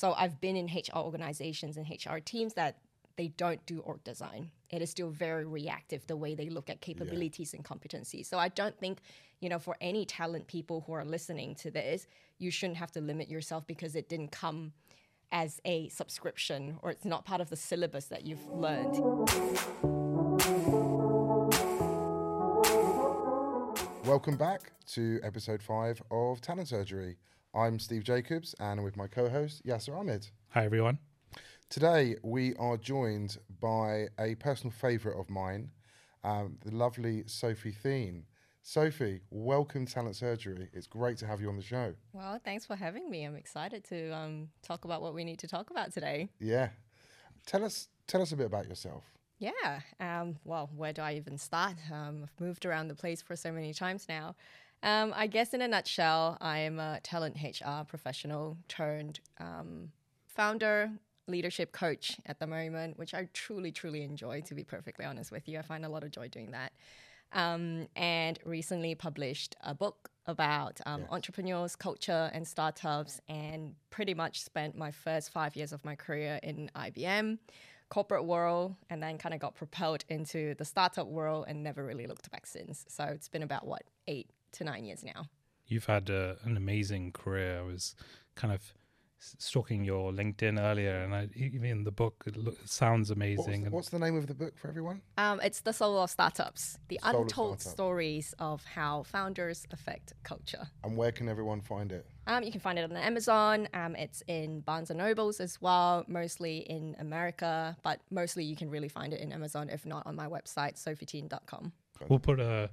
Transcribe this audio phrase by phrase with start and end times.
[0.00, 2.78] So I've been in HR organizations and HR teams that
[3.16, 4.50] they don't do org design.
[4.70, 8.24] It is still very reactive the way they look at capabilities and competencies.
[8.24, 9.00] So I don't think,
[9.40, 12.06] you know, for any talent people who are listening to this,
[12.38, 14.72] you shouldn't have to limit yourself because it didn't come
[15.32, 18.96] as a subscription or it's not part of the syllabus that you've learned.
[24.06, 27.18] Welcome back to episode five of Talent Surgery.
[27.52, 30.28] I'm Steve Jacobs and with my co host, Yasar Ahmad.
[30.50, 30.98] Hi, everyone.
[31.68, 35.72] Today, we are joined by a personal favourite of mine,
[36.22, 38.24] um, the lovely Sophie Theen.
[38.62, 40.68] Sophie, welcome to Talent Surgery.
[40.72, 41.94] It's great to have you on the show.
[42.12, 43.24] Well, thanks for having me.
[43.24, 46.28] I'm excited to um, talk about what we need to talk about today.
[46.38, 46.68] Yeah.
[47.46, 49.02] Tell us, tell us a bit about yourself.
[49.40, 49.80] Yeah.
[49.98, 51.74] Um, well, where do I even start?
[51.90, 54.36] Um, I've moved around the place for so many times now.
[54.82, 59.90] Um, I guess in a nutshell, I am a talent HR professional turned um,
[60.26, 60.90] founder,
[61.26, 65.48] leadership coach at the moment, which I truly, truly enjoy, to be perfectly honest with
[65.48, 65.58] you.
[65.58, 66.72] I find a lot of joy doing that.
[67.32, 71.10] Um, and recently published a book about um, yes.
[71.12, 76.40] entrepreneurs, culture, and startups, and pretty much spent my first five years of my career
[76.42, 77.38] in IBM
[77.90, 82.06] corporate world and then kind of got propelled into the startup world and never really
[82.06, 82.86] looked back since.
[82.88, 85.26] So it's been about what, eight to nine years now.
[85.66, 87.60] You've had uh, an amazing career.
[87.60, 87.94] I was
[88.34, 88.74] kind of
[89.20, 93.62] stalking your LinkedIn earlier, and I, even the book it, look, it sounds amazing.
[93.62, 95.02] What's, what's, the name of the book for everyone?
[95.18, 97.76] Um, it's the Soul of Startups: The Soul Untold Startup.
[97.76, 100.66] Stories of How Founders Affect Culture.
[100.84, 102.06] And where can everyone find it?
[102.26, 103.68] Um, you can find it on Amazon.
[103.74, 108.70] Um, it's in Barnes and Nobles as well, mostly in America, but mostly you can
[108.70, 109.68] really find it in Amazon.
[109.68, 111.72] If not, on my website, sophietheen.com.
[112.08, 112.70] We'll put a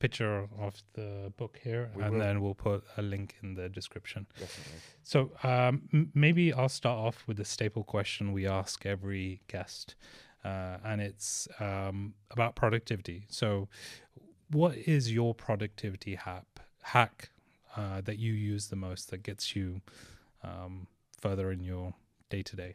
[0.00, 2.20] picture of the book here, we and will.
[2.20, 4.26] then we'll put a link in the description.
[4.38, 4.80] Definitely.
[5.04, 9.94] So um, m- maybe I'll start off with the staple question we ask every guest,
[10.44, 13.26] uh, and it's um, about productivity.
[13.28, 13.68] So,
[14.50, 16.46] what is your productivity hack
[16.82, 17.30] hack
[17.76, 19.80] uh, that you use the most that gets you
[20.42, 20.88] um,
[21.20, 21.94] further in your
[22.30, 22.74] day to day?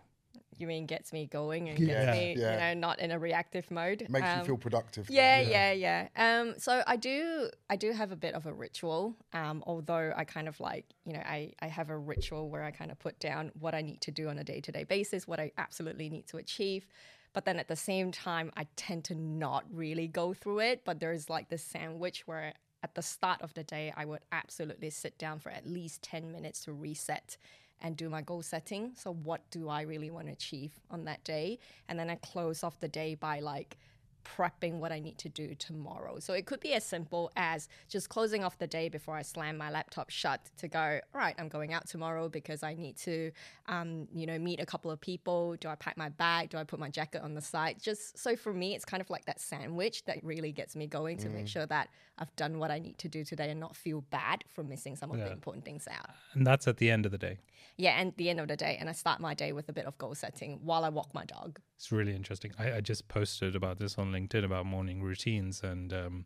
[0.57, 2.53] You mean gets me going and yeah, gets me, yeah.
[2.53, 4.05] you know, not in a reactive mode.
[4.09, 5.09] Makes um, you feel productive.
[5.09, 6.41] Yeah, yeah, yeah, yeah.
[6.41, 9.15] Um, so I do, I do have a bit of a ritual.
[9.33, 12.71] Um, although I kind of like, you know, I, I have a ritual where I
[12.71, 15.27] kind of put down what I need to do on a day to day basis,
[15.27, 16.87] what I absolutely need to achieve.
[17.33, 20.83] But then at the same time, I tend to not really go through it.
[20.85, 22.53] But there's like this sandwich where
[22.85, 26.31] at the start of the day, I would absolutely sit down for at least 10
[26.31, 27.35] minutes to reset
[27.81, 28.91] and do my goal setting.
[28.95, 31.59] So, what do I really want to achieve on that day?
[31.87, 33.77] And then I close off the day by like
[34.25, 36.19] prepping what I need to do tomorrow.
[36.19, 39.57] So it could be as simple as just closing off the day before I slam
[39.57, 43.31] my laptop shut to go, all right, I'm going out tomorrow because I need to,
[43.67, 45.55] um, you know, meet a couple of people.
[45.59, 46.49] Do I pack my bag?
[46.49, 47.77] Do I put my jacket on the side?
[47.81, 51.17] Just so for me, it's kind of like that sandwich that really gets me going
[51.19, 51.35] to mm.
[51.35, 54.43] make sure that I've done what I need to do today and not feel bad
[54.47, 55.25] for missing some of yeah.
[55.25, 56.09] the important things out.
[56.33, 57.37] And that's at the end of the day.
[57.77, 58.77] Yeah, and the end of the day.
[58.79, 61.25] And I start my day with a bit of goal setting while I walk my
[61.25, 61.59] dog.
[61.75, 62.53] It's really interesting.
[62.57, 66.25] I, I just posted about this on LinkedIn about morning routines and um,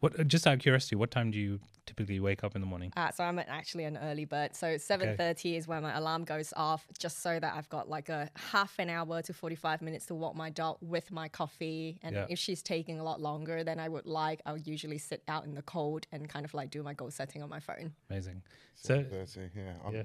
[0.00, 2.92] what just out of curiosity, what time do you typically wake up in the morning?
[2.96, 4.54] Uh, so I'm actually an early bird.
[4.54, 5.56] So 7:30 okay.
[5.56, 8.90] is when my alarm goes off, just so that I've got like a half an
[8.90, 11.98] hour to 45 minutes to walk my dog with my coffee.
[12.02, 12.26] And yeah.
[12.28, 15.54] if she's taking a lot longer than I would like, I'll usually sit out in
[15.54, 17.92] the cold and kind of like do my goal setting on my phone.
[18.08, 18.42] Amazing.
[18.76, 19.72] So 30, yeah.
[19.92, 20.02] yeah.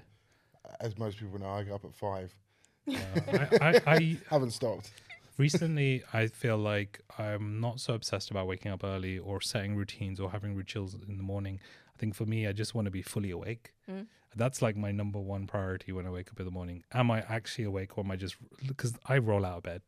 [0.80, 2.34] As most people know, I get up at five.
[2.90, 2.96] Uh,
[3.28, 4.92] I, I, I haven't stopped
[5.38, 10.20] recently I feel like I'm not so obsessed about waking up early or setting routines
[10.20, 11.60] or having rituals in the morning.
[11.94, 13.74] I think for me, I just want to be fully awake.
[13.90, 14.08] Mm.
[14.36, 16.84] That's like my number one priority when I wake up in the morning.
[16.92, 18.36] Am I actually awake or am I just
[18.68, 19.82] because I roll out of bed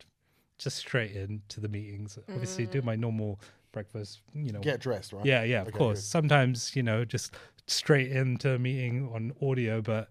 [0.58, 2.18] just straight into the meetings?
[2.28, 2.34] Mm.
[2.34, 2.86] Obviously, do mm.
[2.86, 3.40] my normal
[3.72, 4.60] breakfast, you know.
[4.60, 5.26] Get dressed, right?
[5.26, 6.00] Yeah, yeah, of okay, course.
[6.00, 6.06] Good.
[6.06, 7.36] Sometimes, you know, just
[7.68, 10.10] straight into a meeting on audio, but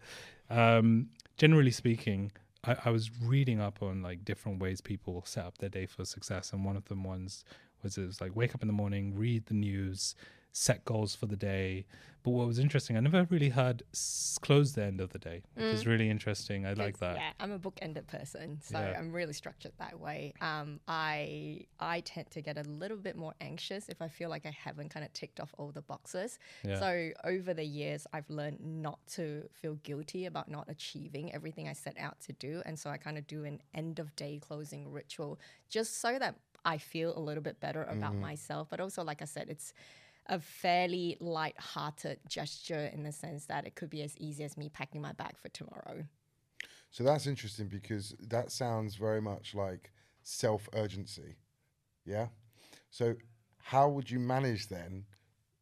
[0.50, 2.32] um, generally speaking,
[2.66, 6.04] I, I, was reading up on like different ways people set up their day for
[6.04, 7.44] success, and one of them ones
[7.82, 10.14] was it was like wake up in the morning, read the news,
[10.54, 11.84] set goals for the day.
[12.22, 15.42] But what was interesting, I never really heard s- close the end of the day,
[15.52, 15.74] which mm.
[15.74, 16.64] is really interesting.
[16.64, 17.16] I like that.
[17.16, 18.98] Yeah, I'm a book-ended person, so yeah.
[18.98, 20.32] I'm really structured that way.
[20.40, 24.46] Um, I I tend to get a little bit more anxious if I feel like
[24.46, 26.38] I haven't kind of ticked off all the boxes.
[26.66, 26.80] Yeah.
[26.80, 31.74] So over the years, I've learned not to feel guilty about not achieving everything I
[31.74, 36.00] set out to do, and so I kind of do an end-of-day closing ritual just
[36.00, 38.22] so that I feel a little bit better about mm-hmm.
[38.22, 38.68] myself.
[38.70, 39.74] But also, like I said, it's
[40.26, 44.68] a fairly light-hearted gesture in the sense that it could be as easy as me
[44.68, 46.04] packing my bag for tomorrow.
[46.90, 49.92] So that's interesting because that sounds very much like
[50.22, 51.36] self urgency.
[52.04, 52.28] Yeah.
[52.90, 53.14] So,
[53.58, 55.04] how would you manage then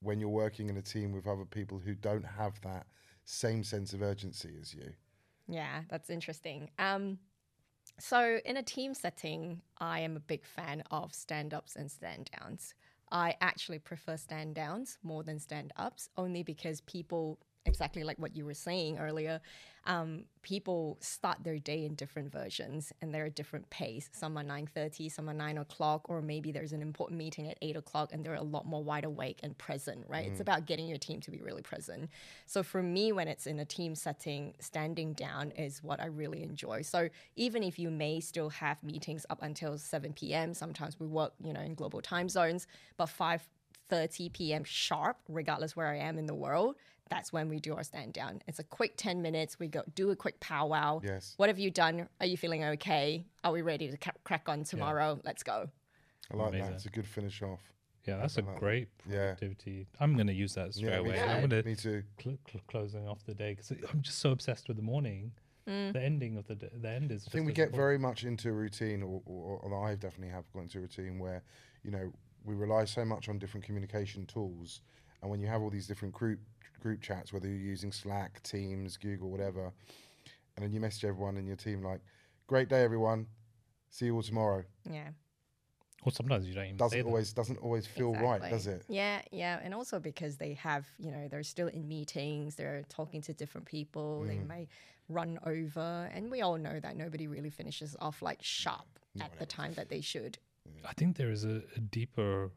[0.01, 2.87] when you're working in a team with other people who don't have that
[3.25, 4.93] same sense of urgency as you?
[5.49, 6.71] Yeah, that's interesting.
[6.79, 7.19] Um,
[7.99, 12.31] so, in a team setting, I am a big fan of stand ups and stand
[12.39, 12.75] downs.
[13.13, 18.37] I actually prefer stand downs more than stand ups, only because people exactly like what
[18.37, 19.41] you were saying earlier,
[19.85, 24.09] um, people start their day in different versions and they're at different pace.
[24.13, 27.77] Some are 9.30, some are 9 o'clock, or maybe there's an important meeting at 8
[27.77, 30.27] o'clock and they're a lot more wide awake and present, right?
[30.27, 30.31] Mm.
[30.31, 32.11] It's about getting your team to be really present.
[32.47, 36.43] So for me, when it's in a team setting, standing down is what I really
[36.43, 36.83] enjoy.
[36.83, 41.33] So even if you may still have meetings up until 7 p.m., sometimes we work,
[41.43, 42.67] you know, in global time zones,
[42.97, 43.49] but 5
[43.89, 44.65] 30 p.m.
[44.65, 46.77] sharp, regardless where I am in the world,
[47.11, 48.41] that's when we do our stand down.
[48.49, 49.59] It's a quick 10 minutes.
[49.59, 51.01] We go do a quick powwow.
[51.05, 51.35] Yes.
[51.37, 52.09] What have you done?
[52.21, 53.27] Are you feeling okay?
[53.45, 55.17] Are we ready to ca- crack on tomorrow?
[55.17, 55.23] Yeah.
[55.25, 55.69] Let's go.
[56.33, 56.67] I like Amazing.
[56.67, 56.75] that.
[56.75, 57.61] It's a good finish off.
[58.07, 59.87] Yeah, that's a great productivity.
[59.91, 60.03] Yeah.
[60.03, 61.15] I'm going to use that straight yeah, away.
[61.17, 61.35] Yeah.
[61.35, 62.03] I'm going to me too.
[62.21, 65.33] Cl- cl- closing off the day because I'm just so obsessed with the morning.
[65.69, 65.93] Mm.
[65.93, 67.25] The ending of the day, the end is.
[67.29, 67.77] I think we get important.
[67.77, 71.21] very much into a routine, or, or, or I definitely have gone into a routine
[71.21, 71.45] where,
[71.85, 72.13] you know,
[72.45, 74.81] we rely so much on different communication tools,
[75.21, 76.41] and when you have all these different group
[76.81, 79.73] group chats, whether you're using Slack, Teams, Google, whatever,
[80.57, 82.01] and then you message everyone in your team like,
[82.47, 83.27] "Great day, everyone.
[83.91, 85.11] See you all tomorrow." Yeah.
[86.05, 87.37] Or sometimes you don't even doesn't always that.
[87.37, 88.29] doesn't always feel exactly.
[88.29, 88.85] right, does it?
[88.89, 93.21] Yeah, yeah, and also because they have, you know, they're still in meetings, they're talking
[93.23, 94.29] to different people, mm.
[94.29, 94.69] they may
[95.09, 99.39] run over, and we all know that nobody really finishes off like sharp Not at
[99.39, 100.39] the time that they should.
[100.85, 102.51] I think there is a, a deeper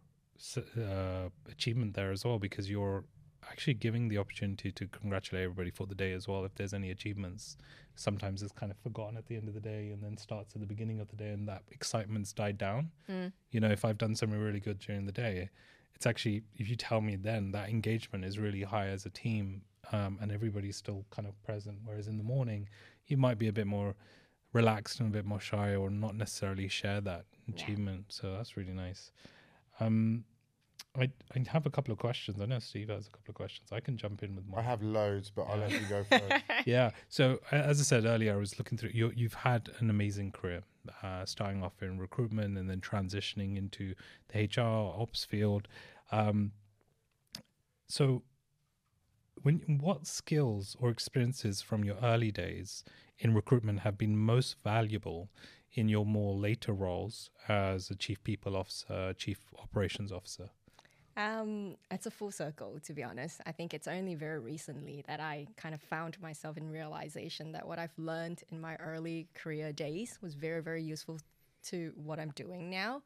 [0.58, 3.06] uh, achievement there as well because you're
[3.50, 6.44] actually giving the opportunity to congratulate everybody for the day as well.
[6.46, 7.58] If there's any achievements,
[7.96, 10.62] sometimes it's kind of forgotten at the end of the day and then starts at
[10.62, 12.92] the beginning of the day and that excitement's died down.
[13.10, 13.32] Mm.
[13.52, 15.50] You know, if I've done something really good during the day,
[15.94, 19.62] it's actually, if you tell me then that engagement is really high as a team
[19.92, 21.78] um, and everybody's still kind of present.
[21.86, 22.68] Whereas in the morning,
[23.08, 23.96] you might be a bit more
[24.56, 28.06] relaxed and a bit more shy or not necessarily share that achievement.
[28.08, 28.16] Yeah.
[28.22, 29.12] So that's really nice.
[29.80, 30.24] Um,
[30.98, 32.40] I, I have a couple of questions.
[32.42, 33.70] I know Steve has a couple of questions.
[33.74, 34.62] I can jump in with mine.
[34.62, 35.54] I have loads, but yeah.
[35.54, 36.44] I'll let you go first.
[36.66, 36.92] yeah.
[37.10, 38.92] So as I said earlier, I was looking through.
[38.94, 40.64] You, you've had an amazing career,
[41.04, 43.94] uh, starting off in recruitment and then transitioning into
[44.30, 45.68] the HR ops field.
[46.14, 46.54] Um,
[47.88, 48.24] so,
[49.44, 52.84] when what skills or experiences from your early days
[53.20, 55.30] in recruitment have been most valuable
[55.74, 60.50] in your more later roles as a chief people officer, chief operations officer?
[61.18, 63.40] Um, it's a full circle, to be honest.
[63.46, 67.66] I think it's only very recently that I kind of found myself in realization that
[67.66, 71.20] what I've learned in my early career days was very, very useful
[71.68, 73.02] to what I'm doing now.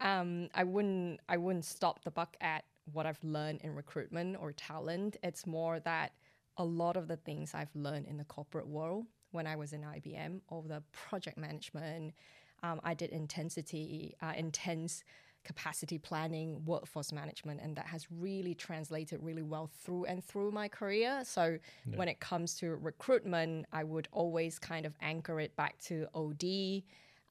[0.00, 4.52] Um, I wouldn't, I wouldn't stop the buck at what I've learned in recruitment or
[4.52, 5.16] talent.
[5.22, 6.12] It's more that
[6.56, 9.82] a lot of the things I've learned in the corporate world when I was in
[9.82, 12.14] IBM, all the project management,
[12.62, 15.04] um, I did intensity, uh, intense
[15.44, 20.68] capacity planning, workforce management, and that has really translated really well through and through my
[20.68, 21.22] career.
[21.24, 21.96] So yeah.
[21.96, 26.82] when it comes to recruitment, I would always kind of anchor it back to OD.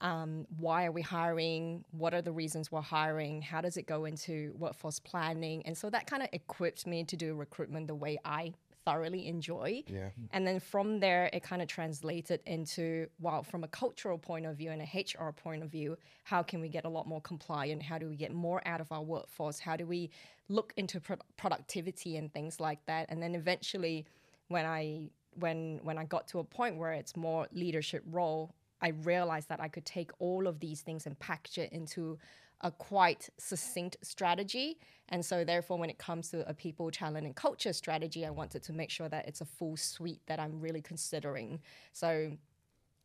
[0.02, 1.84] Um, why are we hiring?
[1.92, 3.42] What are the reasons we're hiring?
[3.42, 5.64] How does it go into workforce planning?
[5.66, 8.54] And so that kind of equipped me to do recruitment the way I
[8.88, 9.84] thoroughly enjoy.
[9.88, 10.10] Yeah.
[10.32, 14.56] And then from there, it kind of translated into, well, from a cultural point of
[14.56, 17.84] view and a HR point of view, how can we get a lot more compliant?
[17.84, 19.60] How do we get more out of our workforce?
[19.60, 20.10] How do we
[20.48, 23.08] look into pro- productivity and things like that?
[23.10, 24.06] And then eventually,
[24.48, 28.90] when I when when I got to a point where it's more leadership role, I
[28.90, 32.18] realized that I could take all of these things and package it into
[32.62, 34.80] a quite succinct strategy.
[35.10, 38.64] And so, therefore, when it comes to a people, talent, and culture strategy, I wanted
[38.64, 41.60] to make sure that it's a full suite that I'm really considering.
[41.94, 42.32] So,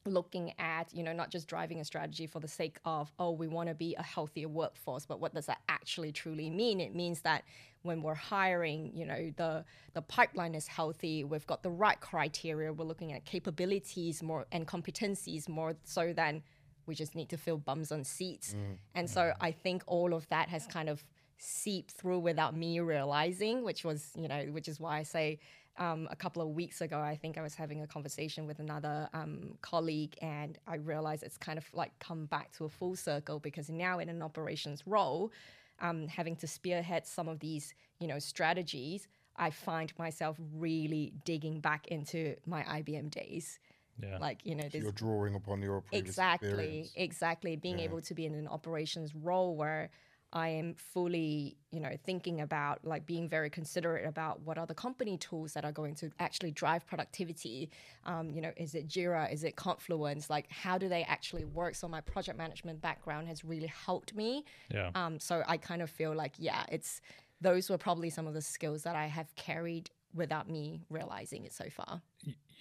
[0.04, 3.46] looking at you know not just driving a strategy for the sake of oh we
[3.46, 7.20] want to be a healthier workforce but what does that actually truly mean it means
[7.20, 7.44] that
[7.82, 12.72] when we're hiring you know the the pipeline is healthy we've got the right criteria
[12.72, 16.42] we're looking at capabilities more and competencies more so than
[16.86, 18.54] we just need to fill bums on seats.
[18.54, 18.76] Mm.
[18.94, 21.04] And so I think all of that has kind of
[21.38, 25.38] seeped through without me realizing, which was, you know, which is why I say
[25.78, 29.08] um, a couple of weeks ago, I think I was having a conversation with another
[29.14, 33.38] um, colleague, and I realized it's kind of like come back to a full circle
[33.40, 35.32] because now in an operations role,
[35.80, 41.60] um, having to spearhead some of these, you know, strategies, I find myself really digging
[41.60, 43.58] back into my IBM days
[44.02, 44.18] Yeah.
[44.18, 46.92] Like you know, So you're drawing upon your previous exactly experience.
[46.96, 47.84] exactly being Yeah.
[47.84, 49.90] able to be in an operations role where
[50.32, 54.74] i am fully you know thinking about like being very considerate about what are the
[54.74, 57.70] company tools that are going to actually drive productivity.
[58.04, 59.32] Um, you know is it jira?
[59.32, 60.30] Is it confluence?
[60.30, 61.74] Like how do they actually work?
[61.74, 64.44] So my project management background has really helped me.
[64.70, 64.90] Yeah.
[64.94, 67.00] um, so i kind of feel like yeah it's
[67.40, 71.52] those were probably some of the skills that i have carried without me realizing it
[71.52, 72.02] so far.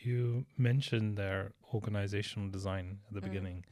[0.04, 3.66] You mentioned their organizational design at the beginning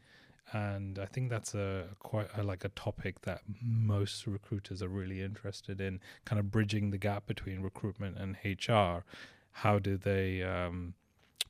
[0.53, 5.21] and i think that's a quite a, like a topic that most recruiters are really
[5.21, 9.03] interested in kind of bridging the gap between recruitment and hr
[9.51, 10.93] how do they um,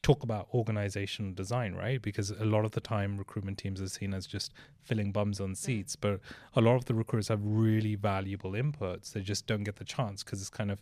[0.01, 2.01] talk about organizational design right?
[2.01, 5.55] Because a lot of the time recruitment teams are seen as just filling bums on
[5.55, 6.19] seats but
[6.55, 9.13] a lot of the recruiters have really valuable inputs.
[9.13, 10.81] They just don't get the chance because it's kind of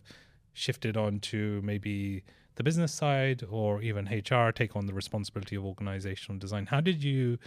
[0.52, 2.22] shifted on to maybe
[2.56, 6.66] the business side or even HR take on the responsibility of organizational design.
[6.66, 7.38] How did you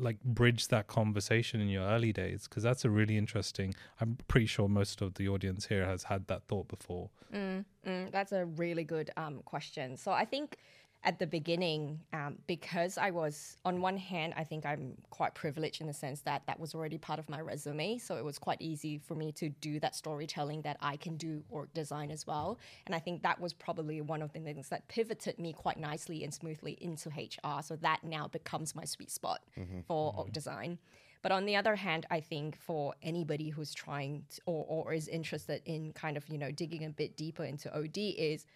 [0.00, 2.46] like bridge that conversation in your early days?
[2.48, 3.74] Because that's a really interesting.
[4.00, 7.10] I'm pretty sure most of the audience here has had that thought before.
[7.34, 7.64] Mm,
[8.10, 9.96] that's a really good um, question.
[9.96, 10.58] So I think
[11.04, 15.80] at the beginning, um, because I was on one hand, I think I'm quite privileged
[15.80, 17.98] in the sense that that was already part of my resume.
[17.98, 21.44] So it was quite easy for me to do that storytelling that I can do
[21.50, 22.58] org design as well.
[22.86, 26.24] And I think that was probably one of the things that pivoted me quite nicely
[26.24, 27.62] and smoothly into HR.
[27.62, 29.40] So that now becomes my sweet spot
[29.86, 30.78] for org design.
[31.22, 35.08] But on the other hand, I think for anybody who's trying to, or, or is
[35.08, 38.46] interested in kind of, you know, digging a bit deeper into OD is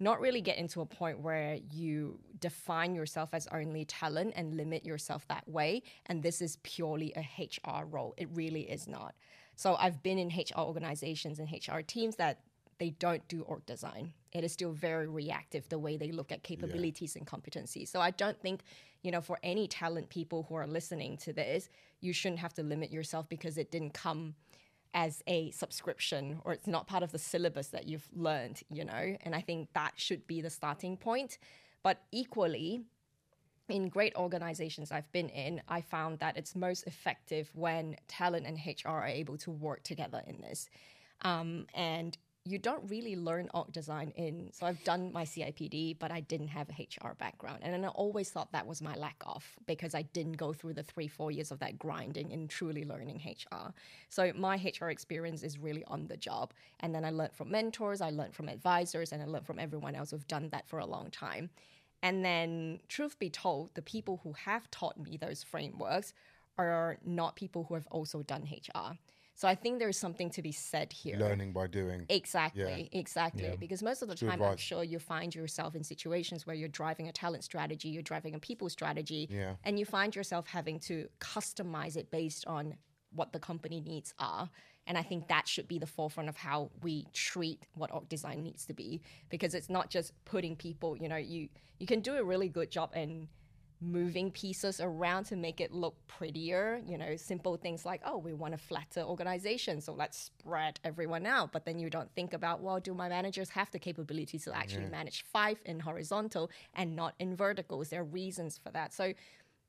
[0.00, 4.84] not really get into a point where you define yourself as only talent and limit
[4.84, 5.82] yourself that way.
[6.06, 8.14] And this is purely a HR role.
[8.16, 9.14] It really is not.
[9.56, 12.40] So I've been in HR organizations and HR teams that
[12.78, 14.12] they don't do org design.
[14.32, 17.88] It is still very reactive the way they look at capabilities and competencies.
[17.88, 18.60] So I don't think,
[19.02, 22.62] you know, for any talent people who are listening to this, you shouldn't have to
[22.62, 24.36] limit yourself because it didn't come
[24.94, 29.16] as a subscription or it's not part of the syllabus that you've learned, you know?
[29.22, 31.38] And I think that should be the starting point.
[31.82, 32.82] But equally,
[33.68, 38.58] in great organizations I've been in, I found that it's most effective when talent and
[38.58, 40.68] HR are able to work together in this.
[41.22, 44.50] Um, and you don't really learn org design in.
[44.52, 48.30] So I've done my CIPD, but I didn't have a HR background, and I always
[48.30, 51.50] thought that was my lack of because I didn't go through the three four years
[51.50, 53.72] of that grinding and truly learning HR.
[54.08, 58.00] So my HR experience is really on the job, and then I learned from mentors,
[58.00, 60.86] I learned from advisors, and I learned from everyone else who've done that for a
[60.86, 61.50] long time.
[62.02, 66.14] And then, truth be told, the people who have taught me those frameworks
[66.56, 68.96] are not people who have also done HR.
[69.38, 71.16] So I think there's something to be said here.
[71.16, 72.06] Learning by doing.
[72.08, 73.56] Exactly, exactly.
[73.60, 76.68] Because most of the Good time, I'm sure you find yourself in situations where you're
[76.68, 79.54] driving a talent strategy, you're driving a people strategy, Yeah.
[79.62, 82.78] and you find yourself having to customize it based on
[83.12, 84.50] what the company needs are.
[84.88, 88.42] And I think that should be the forefront of how we treat what org design
[88.42, 90.96] needs to be, because it's not just putting people.
[90.96, 93.28] You know, you you can do a really good job in
[93.80, 96.80] moving pieces around to make it look prettier.
[96.86, 101.26] You know, simple things like, oh, we want a flatter organization, so let's spread everyone
[101.26, 101.52] out.
[101.52, 104.86] But then you don't think about, well, do my managers have the capability to actually
[104.86, 107.90] manage five in horizontal and not in verticals?
[107.90, 108.92] There are reasons for that.
[108.92, 109.12] So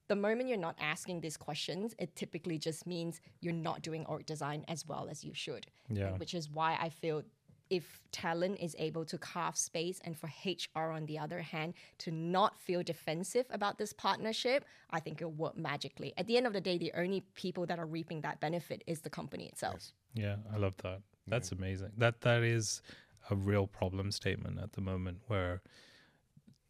[0.07, 4.25] the moment you're not asking these questions, it typically just means you're not doing org
[4.25, 5.67] design as well as you should.
[5.87, 6.17] Yeah.
[6.17, 7.21] Which is why I feel
[7.69, 12.11] if talent is able to carve space and for HR on the other hand to
[12.11, 16.13] not feel defensive about this partnership, I think it'll work magically.
[16.17, 19.01] At the end of the day, the only people that are reaping that benefit is
[19.01, 19.93] the company itself.
[20.13, 21.01] Yeah, I love that.
[21.27, 21.91] That's amazing.
[21.97, 22.81] That that is
[23.29, 25.61] a real problem statement at the moment where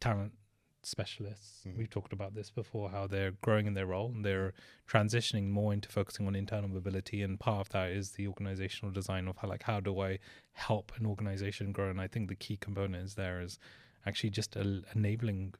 [0.00, 0.32] talent
[0.82, 4.52] specialists, we've talked about this before, how they're growing in their role and they're
[4.88, 7.22] transitioning more into focusing on internal mobility.
[7.22, 10.18] And part of that is the organizational design of how, like, how do I
[10.52, 11.90] help an organization grow?
[11.90, 13.58] And I think the key component is there is
[14.06, 15.54] actually just el- enabling,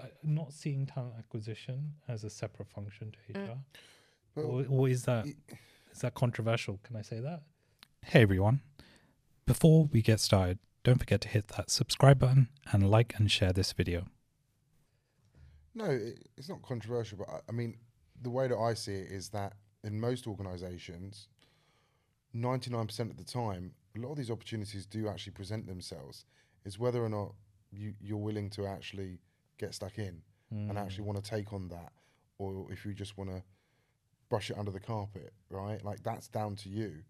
[0.00, 3.58] uh, not seeing talent acquisition as a separate function to HR.
[4.34, 6.80] Or, or is that is that controversial?
[6.82, 7.42] Can I say that?
[8.04, 8.62] Hey everyone.
[9.46, 13.52] Before we get started, don't forget to hit that subscribe button and like and share
[13.52, 14.06] this video.
[15.74, 17.76] No, it, it's not controversial, but I, I mean,
[18.20, 21.28] the way that I see it is that in most organisations,
[22.32, 26.24] ninety-nine percent of the time, a lot of these opportunities do actually present themselves.
[26.64, 27.34] It's whether or not
[27.70, 29.18] you you're willing to actually
[29.58, 30.76] get stuck in and hmm.
[30.76, 31.92] actually want to take on that,
[32.38, 33.42] or if you just want to
[34.28, 35.82] brush it under the carpet, right?
[35.84, 37.02] Like that's down to you.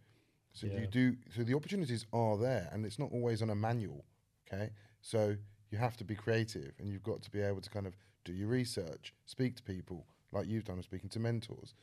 [0.53, 0.81] So Yeah.
[0.81, 1.17] you do.
[1.35, 4.05] So the opportunities are there, and it's not always on a manual.
[4.47, 5.37] Okay, so
[5.71, 8.33] you have to be creative and you've got to be able to kind of do
[8.33, 11.75] your research, speak to people like you've done, speaking to mentors,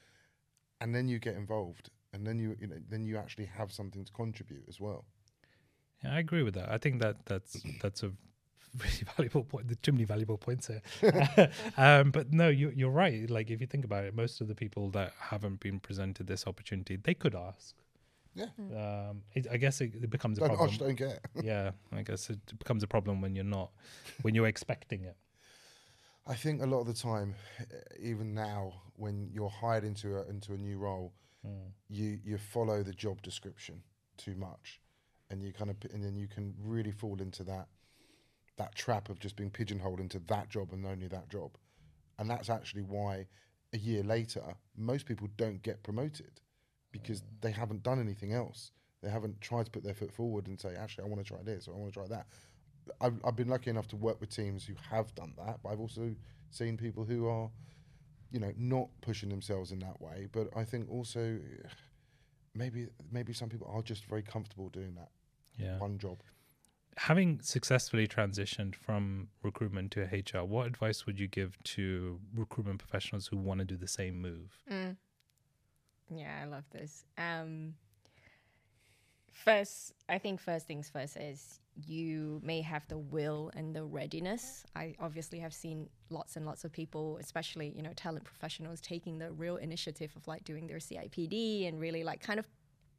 [0.82, 4.04] and then you get involved, and then you, you know, then you actually have something
[4.06, 5.06] to contribute as well.
[6.04, 6.70] Yeah, I agree with that.
[6.72, 8.12] I think that that's that's a
[8.78, 9.68] really valuable point.
[9.68, 10.82] There's too many valuable points here.
[11.78, 13.30] um, but no, you, you're right.
[13.30, 16.48] Like if you think about it, most of the people that haven't been presented this
[16.48, 17.76] opportunity, they could ask.
[18.36, 18.46] Yeah.
[18.58, 20.70] Um, it, I guess it, it becomes a Don't problem.
[20.70, 21.20] ask, don't get.
[21.42, 23.72] yeah, I guess it becomes a problem when you're not,
[24.22, 25.18] when you're expecting it.
[26.30, 27.34] I think a lot of the time,
[28.00, 31.12] even now, when you're hired into a, into a new role,
[31.46, 31.72] mm.
[31.90, 33.82] you you follow the job description
[34.18, 34.80] too much,
[35.32, 37.68] and you kind of and then you can really fall into that
[38.58, 41.58] that trap of just being pigeonholed into that job and only that job,
[42.20, 43.26] and that's actually why
[43.74, 44.44] a year later
[44.78, 46.42] most people don't get promoted
[46.92, 47.26] because mm.
[47.42, 48.72] they haven't done anything else.
[49.02, 51.42] They haven't tried to put their foot forward and say, actually, I want to try
[51.42, 52.28] this or I want to try that.
[53.02, 55.80] I've, I've been lucky enough to work with teams who have done that, but I've
[55.80, 56.16] also
[56.52, 57.50] seen people who are,
[58.32, 60.28] you know, not pushing themselves in that way.
[60.32, 61.40] But I think also
[62.56, 65.10] maybe maybe some people are just very comfortable doing that
[65.58, 65.78] Yeah.
[65.78, 66.18] one job.
[66.98, 73.28] Having successfully transitioned from recruitment to HR, what advice would you give to recruitment professionals
[73.28, 74.58] who want to do the same move?
[76.10, 77.06] Yeah, I love this.
[77.18, 77.76] Um,
[79.34, 84.66] first, I think first things first is you may have the will and the readiness.
[84.76, 89.18] I obviously have seen lots and lots of people, especially you know talent professionals, taking
[89.18, 92.48] the real initiative of like doing their CIPD and really like kind of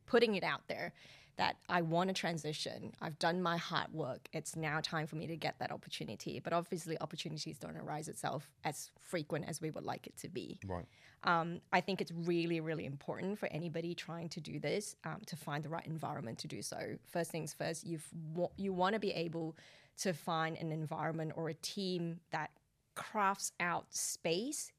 [0.06, 0.92] putting it out there
[1.36, 2.92] that I want to transition.
[3.00, 4.28] I've done my hard work.
[4.32, 6.40] It's now time for me to get that opportunity.
[6.42, 10.58] But obviously, opportunities don't arise itself as frequent as we would like it to be
[10.66, 10.84] Right.
[11.24, 15.36] um, I think it's really, really important for anybody trying to do this um, to
[15.36, 16.96] find the right environment to do so.
[17.06, 19.56] First things first, you've wa- you want to be able
[19.98, 22.50] to find an environment or a team that
[22.94, 24.72] crafts out space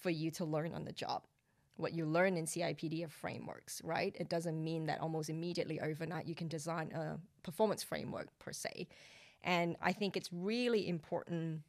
[0.00, 1.22] for you to learn on the job.
[1.76, 4.14] What you learn in CIPD are frameworks, right?
[4.18, 8.88] It doesn't mean that almost immediately overnight you can design a performance framework per se.
[9.42, 11.62] And I think it's really important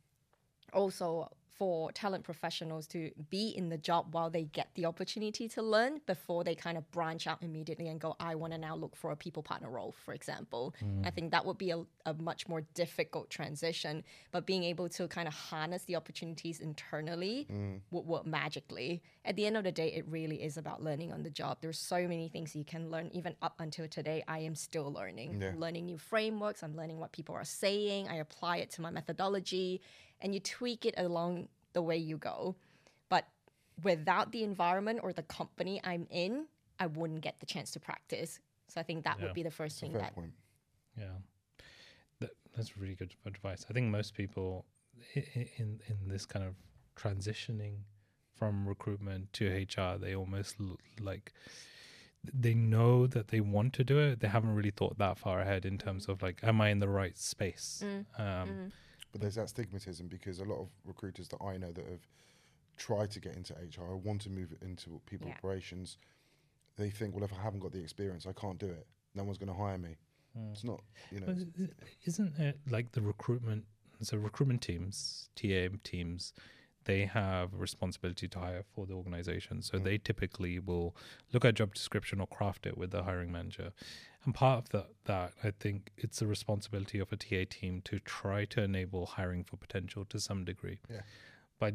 [0.73, 5.61] also for talent professionals to be in the job while they get the opportunity to
[5.61, 8.95] learn before they kind of branch out immediately and go, I want to now look
[8.95, 10.75] for a people partner role, for example.
[10.83, 11.05] Mm.
[11.05, 15.07] I think that would be a, a much more difficult transition, but being able to
[15.07, 17.79] kind of harness the opportunities internally mm.
[17.91, 19.01] would work magically.
[19.25, 21.57] At the end of the day, it really is about learning on the job.
[21.61, 23.09] There's so many things you can learn.
[23.13, 25.39] Even up until today, I am still learning.
[25.41, 25.49] Yeah.
[25.49, 26.63] I'm learning new frameworks.
[26.63, 28.07] I'm learning what people are saying.
[28.09, 29.81] I apply it to my methodology,
[30.23, 32.55] and you tweak it along the way you go.
[33.09, 33.27] But
[33.83, 36.45] without the environment or the company I'm in,
[36.79, 38.39] I wouldn't get the chance to practice.
[38.69, 39.25] So I think that Yeah.
[39.25, 40.33] would be the first thing that point.
[40.97, 41.17] Yeah,
[42.19, 43.65] that, that's really good advice.
[43.69, 44.65] I think most people
[45.15, 46.55] i- i- in in this kind of
[46.95, 47.79] transitioning
[48.35, 51.33] from recruitment to HR, they almost l- like
[52.33, 54.19] they know that they want to do it.
[54.21, 56.87] They haven't really thought that far ahead in terms of like, am I in the
[56.87, 57.83] right space?
[58.17, 58.71] Um,
[59.13, 62.05] But there's that stigmatism because a lot of recruiters that I know that have
[62.77, 65.35] tried to get into HR or want to move into people Yeah.
[65.35, 65.97] operations,
[66.75, 68.87] they think, well, if I haven't got the experience, I can't do it.
[69.13, 69.95] No one's going to hire me.
[70.35, 70.51] Hmm.
[70.51, 71.27] It's not, you know.
[71.27, 71.37] But
[72.05, 73.65] isn't it like the recruitment?
[74.01, 76.33] So recruitment teams, TA teams,
[76.85, 79.61] they have a responsibility to hire for the organization.
[79.61, 79.83] So mm.
[79.83, 80.95] they typically will
[81.31, 83.71] look at job description or craft it with the hiring manager.
[84.25, 87.99] And part of that, that I think it's the responsibility of a TA team to
[87.99, 90.79] try to enable hiring for potential to some degree.
[90.89, 91.01] Yeah.
[91.59, 91.73] By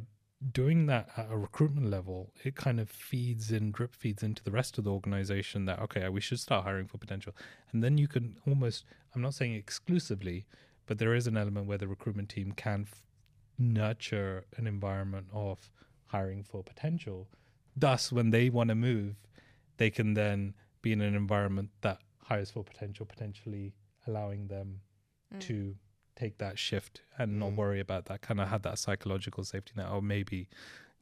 [0.53, 4.51] doing that at a recruitment level, it kind of feeds in, drip feeds into the
[4.51, 7.35] rest of the organization that, okay, we should start hiring for potential.
[7.73, 10.47] And then you can almost, I'm not saying exclusively,
[10.87, 13.03] but there is an element where the recruitment team can f-
[13.59, 15.71] nurture an environment of
[16.07, 17.29] hiring for potential.
[17.77, 19.17] Thus, when they want to move,
[19.77, 23.75] they can then be in an environment that hires for potential, potentially
[24.07, 24.81] allowing them
[25.41, 25.75] to
[26.17, 28.23] take that shift and not worry about that.
[28.23, 30.49] Kind of have that psychological safety net, or maybe,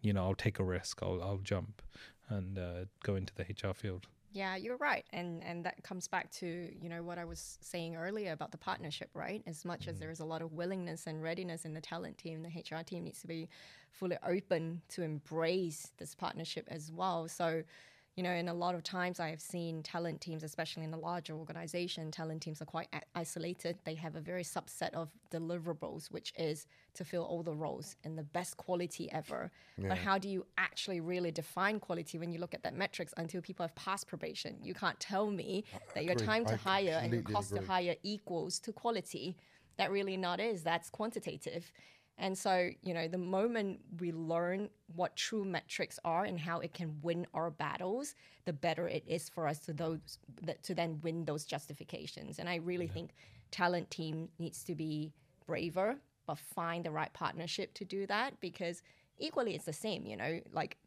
[0.00, 1.82] you know, I'll take a risk, I'll I'll jump
[2.28, 4.08] and uh, go into the HR field.
[4.36, 7.96] Yeah, you're right, and and that comes back to you know what I was saying
[7.96, 9.42] earlier about the partnership, right?
[9.46, 10.00] As much as mm.
[10.00, 13.04] there is a lot of willingness and readiness in the talent team, the HR team
[13.04, 13.48] needs to be
[13.92, 17.28] fully open to embrace this partnership as well.
[17.28, 17.62] So,
[18.16, 20.98] you know, in a lot of times I have seen talent teams, especially in a
[20.98, 23.76] larger organization, talent teams are quite a- isolated.
[23.84, 28.16] They have a very subset of deliverables, which is to fill all the roles in
[28.16, 29.50] the best quality ever.
[29.78, 33.42] But how do you actually really define quality when you look at that metrics until
[33.42, 34.56] people have passed probation?
[34.62, 37.60] You can't tell me that your time to I hire and your cost agree.
[37.60, 39.36] to hire equals to quality.
[39.76, 40.62] that really not is.
[40.62, 41.70] That's quantitative.
[42.18, 46.72] And so, you know, the moment we learn what true metrics are and how it
[46.72, 48.14] can win our battles,
[48.46, 50.18] the better it is for us to those
[50.62, 52.38] to then win those justifications.
[52.38, 53.10] And I really think
[53.50, 55.12] talent team needs to be
[55.46, 58.82] braver, but find the right partnership to do that because
[59.18, 60.78] equally it's the same, you know, like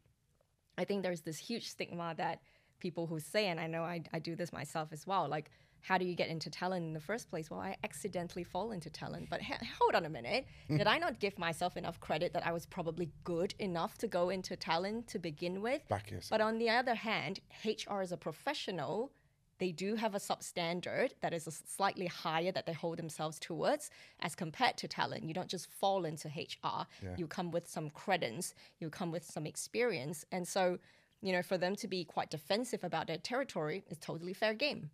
[0.76, 2.40] I think there's this huge stigma that
[2.80, 5.50] people who say, and I know I, I do this myself as well, like
[5.82, 7.50] how do you get into talent in the first place?
[7.50, 9.28] Well, I accidentally fall into talent.
[9.30, 10.46] But ha- hold on a minute.
[10.68, 10.76] Hmm.
[10.76, 14.30] Did I not give myself enough credit that I was probably good enough to go
[14.30, 15.86] into talent to begin with?
[15.88, 16.30] Back yourself.
[16.30, 19.12] But on the other hand, HR as a professional,
[19.60, 23.90] they do have a substandard that is a slightly higher that they hold themselves towards
[24.20, 25.24] as compared to talent.
[25.24, 26.86] You don't just fall into HR.
[27.16, 30.24] You come with some credence, you come with some experience.
[30.32, 30.78] And so,
[31.20, 34.90] you know, for them to be quite defensive about their territory is totally fair game.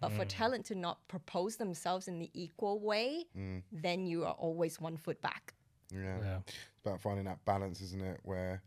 [0.00, 3.24] But for talent to not propose themselves in the equal way,
[3.72, 5.54] then you are always one foot back.
[5.92, 6.18] Yeah.
[6.22, 6.38] Yeah.
[6.46, 8.20] It's about finding that balance, isn't it?
[8.22, 8.62] Where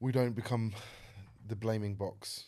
[0.00, 0.72] we don't become
[1.48, 2.44] the blaming box.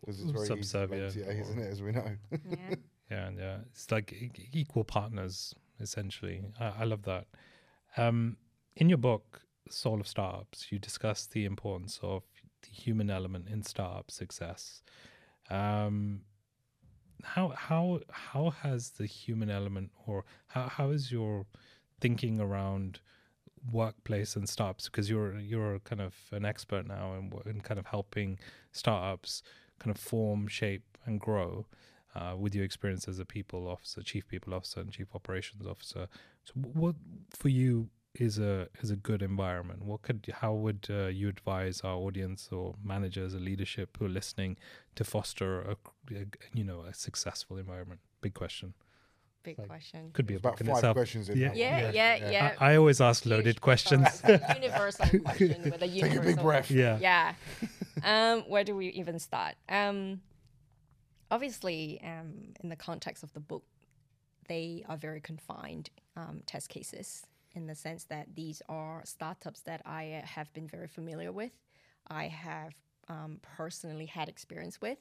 [0.00, 1.70] Because it's very easy to blame Subservient isn't it?
[1.70, 2.16] As we know.
[2.30, 2.74] Yeah.
[3.10, 6.46] Yeah, yeah, it's like e- equal partners essentially.
[6.58, 7.26] I, I love that.
[7.98, 8.38] Um,
[8.74, 12.22] in your book, Soul of Startups, you discuss the importance of
[12.62, 14.82] the human element in startup success.
[15.50, 16.22] Um,
[17.22, 21.46] how how how has the human element, or how how is your
[22.00, 23.00] thinking around
[23.70, 24.86] workplace and startups?
[24.86, 28.38] Because you're you're kind of an expert now in, in kind of helping
[28.72, 29.42] startups
[29.78, 31.66] kind of form, shape, and grow
[32.14, 36.06] uh, with your experience as a people officer, chief people officer, and chief operations officer.
[36.44, 36.96] So, what
[37.30, 39.84] for you is a is a good environment?
[39.84, 44.10] What could how would uh, you advise our audience or managers or leadership who are
[44.10, 44.58] listening
[44.96, 45.76] to foster a,
[46.14, 48.00] a you know a successful environment?
[48.20, 48.74] Big question.
[49.44, 50.10] Big Like- question.
[50.12, 50.94] Could be a About book in five itself.
[50.94, 51.48] questions in Yeah.
[51.48, 51.56] that.
[51.56, 52.30] Yeah, yeah, Yeah.
[52.30, 52.54] yeah.
[52.60, 54.22] I, I always ask Huge loaded universe- questions.
[54.54, 56.70] universal question with a Take a big universal breath.
[56.70, 56.98] yeah.
[57.00, 57.34] yeah.
[58.04, 59.56] Um, where do we even start?
[59.68, 60.20] Um,
[61.30, 63.64] obviously, um, in the context of the book,
[64.48, 69.82] they are very confined um, test cases in the sense that these are startups that
[69.84, 71.52] I uh, have been very familiar with.
[72.08, 72.74] I have
[73.08, 74.98] um, personally had experience with,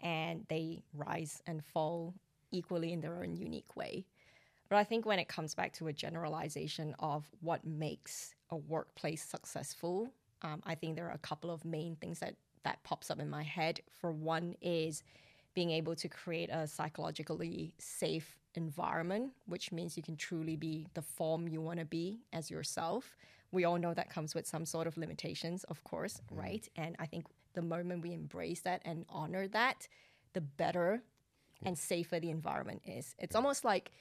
[0.00, 2.14] and they rise and fall
[2.50, 4.06] equally in their own unique way.
[4.68, 9.22] But I think when it comes back to a generalization of what makes a workplace
[9.22, 10.08] successful,
[10.42, 13.28] um, I think there are a couple of main things that that pops up in
[13.28, 13.80] my head.
[14.00, 15.02] For one is
[15.54, 21.02] being able to create a psychologically safe environment, which means you can truly be the
[21.02, 23.16] form you want to be as yourself.
[23.52, 26.38] We all know that comes with some sort of limitations, of course, mm.
[26.38, 26.68] right?
[26.76, 29.88] And I think the moment we embrace that and honor that,
[30.32, 31.02] the better
[31.64, 33.14] and safer the environment is.
[33.18, 33.92] It's almost like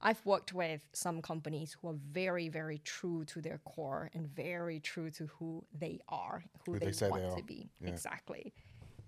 [0.00, 4.80] I've worked with some companies who are very, very true to their core and very
[4.80, 7.36] true to who they are, who, Who they, they say they want are.
[7.36, 7.68] to be.
[7.80, 7.90] Yeah.
[7.90, 8.52] Exactly.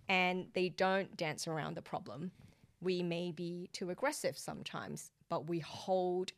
[0.08, 2.30] And they don't dance around the problem.
[2.84, 6.32] We may be too aggressive sometimes, but we hold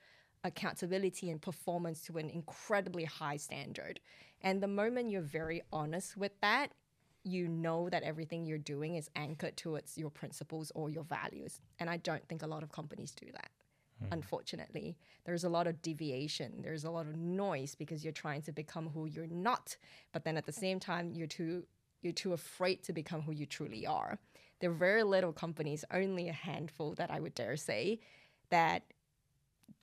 [0.44, 4.00] accountability and performance to an incredibly high standard.
[4.42, 6.68] And the moment you're very honest with that,
[7.24, 11.60] you know that everything you're doing is anchored towards your principles or your values.
[11.80, 13.50] And I don't think a lot of companies do that.
[13.98, 14.12] Hmm.
[14.12, 16.62] Unfortunately, there's a lot of deviation.
[16.62, 19.76] There's a lot of noise because you're trying to become who you're not,
[20.12, 21.64] but then at the same time, you're too
[22.02, 24.18] you're too afraid to become who you truly are.
[24.60, 28.00] There are very little companies, only a handful that I would dare say,
[28.50, 28.82] that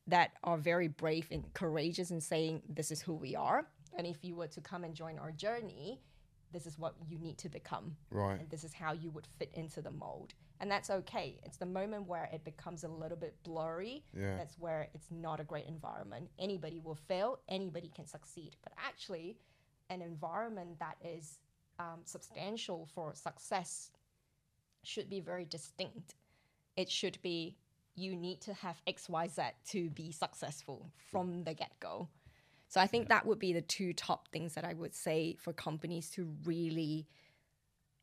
[0.08, 3.68] that are very brave and courageous in saying this is who we are.
[3.98, 6.02] And if you were to come and join our journey,
[6.52, 7.96] this is what you need to become.
[8.12, 8.40] Right.
[8.40, 10.34] And this is how you would fit into the mold.
[10.60, 11.40] And that's okay.
[11.44, 14.04] It's the moment where it becomes a little bit blurry.
[14.18, 14.38] Yeah.
[14.38, 16.30] That's where it's not a great environment.
[16.40, 18.56] Anybody will fail, anybody can succeed.
[18.64, 19.38] But actually,
[19.90, 21.40] an environment that is
[21.80, 23.90] um, substantial for success
[24.84, 26.16] should be very distinct.
[26.76, 27.56] It should be
[27.96, 32.08] you need to have XYZ to be successful from the get go.
[32.68, 35.54] So I think that would be the two top things that I would say for
[35.54, 37.08] companies to really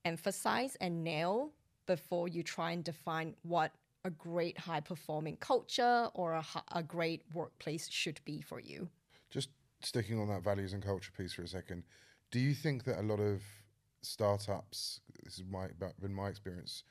[0.05, 1.51] emphasize and nail
[1.87, 3.73] before you try and define what
[4.05, 8.89] a great high performing culture or a, a great workplace should be for you.
[9.29, 9.51] Just
[9.83, 11.83] sticking on that values and culture piece for a second,
[12.31, 13.43] do you think that a lot of
[14.03, 15.69] startups, this is my
[16.01, 16.85] been my experience,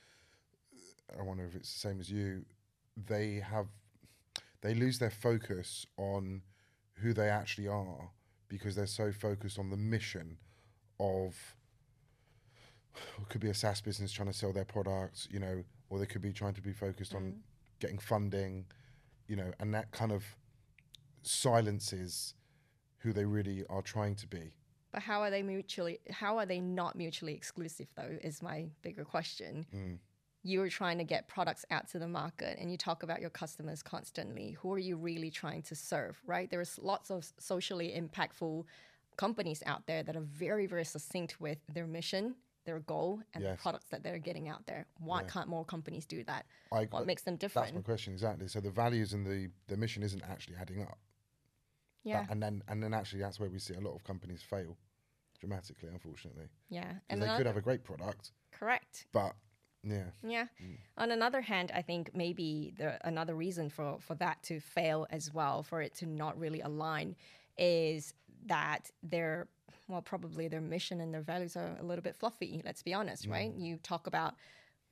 [1.18, 2.46] I wonder if it's the same as you,
[3.08, 3.68] they have
[4.62, 6.42] they lose their focus on
[6.96, 8.10] who they actually are
[8.50, 10.38] because they're so focused on the mission
[11.00, 11.36] of
[12.96, 16.06] it could be a SaaS business trying to sell their products, you know, or they
[16.06, 17.40] could be trying to be focused on mm-hmm.
[17.80, 18.66] getting funding,
[19.28, 20.24] you know, and that kind of
[21.22, 22.34] silences
[22.98, 24.54] who they really are trying to be.
[24.92, 26.00] But how are they mutually?
[26.10, 28.18] How are they not mutually exclusive though?
[28.24, 29.66] Is my bigger question.
[29.72, 29.94] Hmm.
[30.42, 33.30] You are trying to get products out to the market, and you talk about your
[33.30, 34.52] customers constantly.
[34.62, 36.20] Who are you really trying to serve?
[36.26, 36.50] Right?
[36.50, 38.64] There's lots of socially impactful
[39.18, 43.58] companies out there that are very, very succinct with their mission, their goal, and the
[43.58, 44.86] products that they're getting out there.
[45.00, 46.46] Why can't more companies do that?
[46.72, 47.68] I- what makes them different?
[47.68, 48.48] That's my question exactly.
[48.48, 50.98] So the values and the the mission isn't actually adding up.
[52.10, 54.42] Yeah, That- and then and then actually that's where we see a lot of companies
[54.42, 54.78] fail
[55.40, 56.48] dramatically, unfortunately.
[56.70, 56.92] Yeah.
[57.10, 59.08] And they could have a great product, correct.
[59.12, 59.34] but
[59.84, 60.48] yeah, Yeah.
[60.62, 60.78] Mm.
[60.98, 65.34] On another hand, I think maybe the another reason for for that to fail as
[65.34, 67.16] well, for it to not really align,
[67.58, 68.14] is
[68.46, 69.48] that their
[69.88, 72.62] well, probably their mission and their values are a little bit fluffy.
[72.66, 73.52] Let's be honest, right?
[73.56, 74.36] You talk about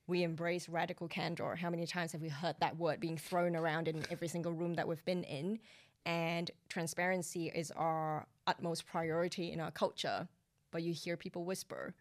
[0.07, 1.55] we embrace radical candor.
[1.55, 4.75] How many times have we heard that word being thrown around in every single room
[4.75, 5.59] that we've been in?
[6.07, 10.27] And transparency is our utmost priority in our culture.
[10.71, 11.93] But you hear people whisper,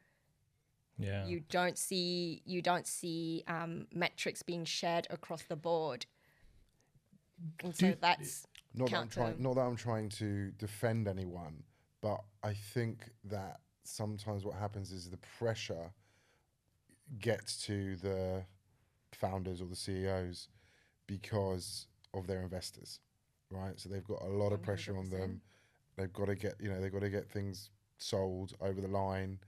[0.98, 1.26] Yeah.
[1.26, 6.06] you don't see you don't see um, metrics being shared across the board
[7.62, 11.62] and so that's not that I'm trying not that I'm trying to defend anyone,
[12.00, 15.90] but I think that sometimes what happens is the pressure
[17.18, 18.44] gets to the
[19.12, 20.48] founders or the CEOs
[21.06, 23.00] because of their investors,
[23.50, 23.78] right?
[23.78, 25.40] So they've got a lot of pressure on them.
[25.96, 29.38] They've got to get, you know, they've got to get things sold over the line,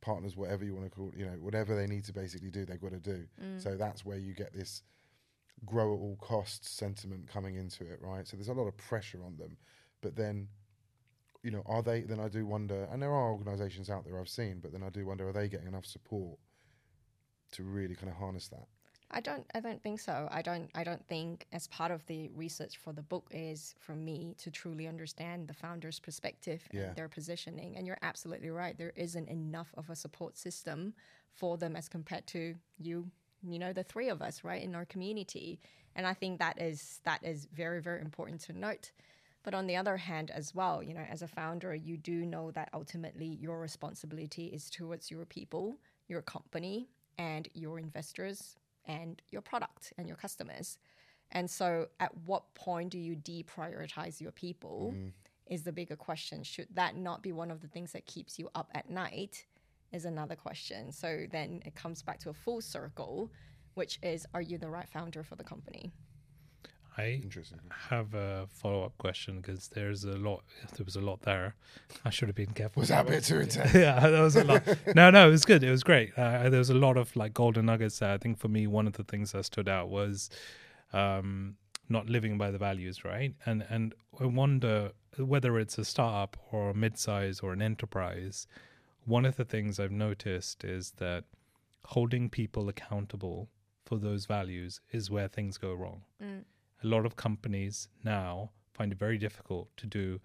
[0.00, 2.80] partners, whatever you want to call, you know, whatever they need to basically do, they've
[2.80, 3.26] got to do.
[3.42, 3.62] Mm.
[3.62, 4.82] So that's where you get this
[5.64, 8.26] grow at all costs sentiment coming into it, right?
[8.26, 9.56] So there's a lot of pressure on them.
[10.00, 10.48] But then,
[11.42, 14.28] you know, are they, then I do wonder, and there are organizations out there I've
[14.28, 16.38] seen, but then I do wonder, are they getting enough support
[17.52, 18.66] to really kind of harness that?
[19.12, 20.28] I don't I don't think so.
[20.30, 23.94] I don't I don't think as part of the research for the book is for
[23.96, 26.82] me to truly understand the founder's perspective Yeah.
[26.88, 27.76] and their positioning.
[27.76, 28.76] And you're absolutely right.
[28.78, 30.94] There isn't enough of a support system
[31.34, 33.10] for them as compared to you,
[33.42, 35.60] you know, the three of us, right, in our community.
[35.96, 38.92] And I think that is that is very, very important to note.
[39.42, 42.50] But on the other hand, as well, you know, as a founder, you do know
[42.50, 49.42] that ultimately your responsibility is towards your people, your company, and your investors, and your
[49.42, 50.78] product and your customers.
[51.32, 54.92] And so, at what point do you deprioritize your people?
[54.96, 55.12] Mm.
[55.46, 56.44] Is the bigger question.
[56.44, 59.46] Should that not be one of the things that keeps you up at night?
[59.92, 60.92] Is another question.
[60.92, 63.32] So then it comes back to a full circle,
[63.74, 65.92] which is Are you the right founder for the company?
[67.00, 67.58] I Interesting.
[67.88, 70.42] have a follow up question because there's a lot.
[70.76, 71.54] There was a lot there.
[72.04, 72.80] I should have been careful.
[72.80, 73.74] Was that a bit too intense?
[73.86, 74.62] yeah, that was a lot.
[74.94, 75.62] no, no, it was good.
[75.64, 76.12] It was great.
[76.16, 78.12] Uh, there was a lot of like golden nuggets there.
[78.12, 80.30] I think for me, one of the things that stood out was
[80.92, 81.56] um,
[81.88, 83.34] not living by the values, right?
[83.46, 88.46] And and I wonder whether it's a startup or a mid-size or an enterprise.
[89.04, 91.24] One of the things I've noticed is that
[91.84, 93.48] holding people accountable
[93.84, 96.02] for those values is where things go wrong.
[96.82, 100.20] A lot of companies now find it very difficult to do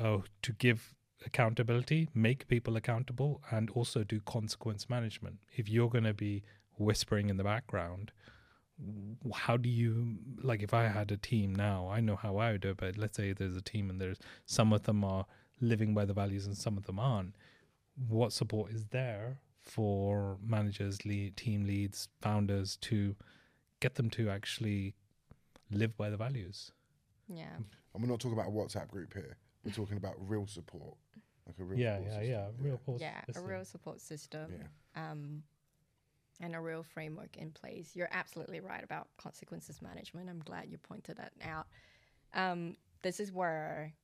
[0.00, 5.38] uh, to give accountability, make people accountable, and also do consequence management.
[5.56, 6.42] If you're going to be
[6.78, 8.12] whispering in the background,
[9.32, 10.62] how do you like?
[10.62, 12.76] If I had a team now, I know how I would do it.
[12.76, 15.24] But let's say there's a team and there's some of them are
[15.60, 17.34] living by the values and some of them aren't.
[18.08, 23.16] What support is there for managers, lead, team leads, founders to
[23.80, 24.94] get them to actually
[25.70, 26.72] live by the values?
[27.28, 27.56] Yeah.
[27.94, 29.36] And we're not talking about a WhatsApp group here.
[29.64, 30.96] We're talking about real support,
[31.46, 32.30] like a real Yeah, support yeah, system.
[32.60, 32.66] yeah.
[32.68, 34.52] Real pulse yeah, a real support system.
[34.96, 35.10] Yeah.
[35.10, 35.42] um,
[36.40, 37.92] and a real framework in place.
[37.94, 40.28] You're absolutely right about consequences management.
[40.28, 41.66] I'm glad you pointed that out.
[42.34, 43.94] Um, this is where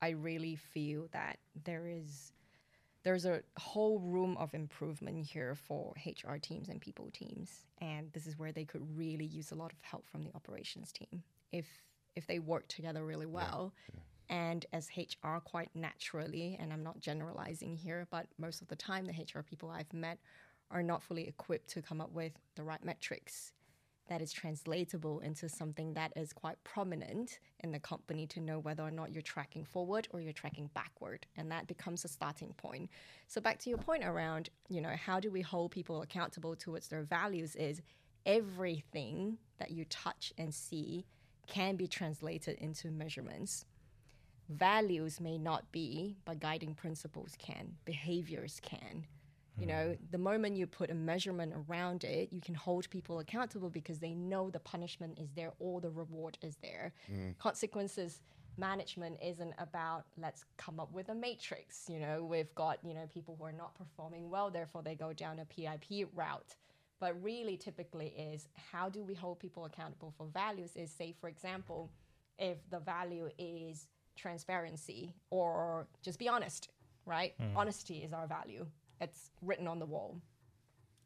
[0.00, 2.32] I really feel that there is
[3.04, 8.26] there's a whole room of improvement here for HR teams and people teams, and this
[8.26, 11.66] is where they could really use a lot of help from the operations team if
[12.16, 13.72] if they work together really well.
[14.30, 19.06] And as HR, quite naturally, and I'm not generalizing here, but most of the time,
[19.06, 20.18] the HR people I've met
[20.70, 23.52] are not fully equipped to come up with the right metrics
[24.08, 28.82] that is translatable into something that is quite prominent in the company to know whether
[28.82, 31.26] or not you're tracking forward or you're tracking backward.
[31.36, 32.90] And that becomes a starting point.
[33.26, 36.88] So, back to your point around, you know, how do we hold people accountable towards
[36.88, 37.80] their values is
[38.26, 41.06] everything that you touch and see
[41.46, 43.64] can be translated into measurements
[44.48, 49.06] values may not be, but guiding principles can, behaviors can.
[49.58, 49.68] You mm.
[49.68, 53.98] know, the moment you put a measurement around it, you can hold people accountable because
[53.98, 56.92] they know the punishment is there or the reward is there.
[57.12, 57.36] Mm.
[57.38, 58.22] Consequences
[58.56, 61.86] management isn't about let's come up with a matrix.
[61.88, 65.12] You know, we've got, you know, people who are not performing well, therefore they go
[65.12, 66.56] down a PIP route.
[67.00, 71.28] But really typically is how do we hold people accountable for values is say for
[71.28, 71.90] example,
[72.38, 76.70] if the value is transparency or just be honest,
[77.06, 77.34] right?
[77.40, 77.56] Mm.
[77.56, 78.66] Honesty is our value.
[79.00, 80.20] It's written on the wall.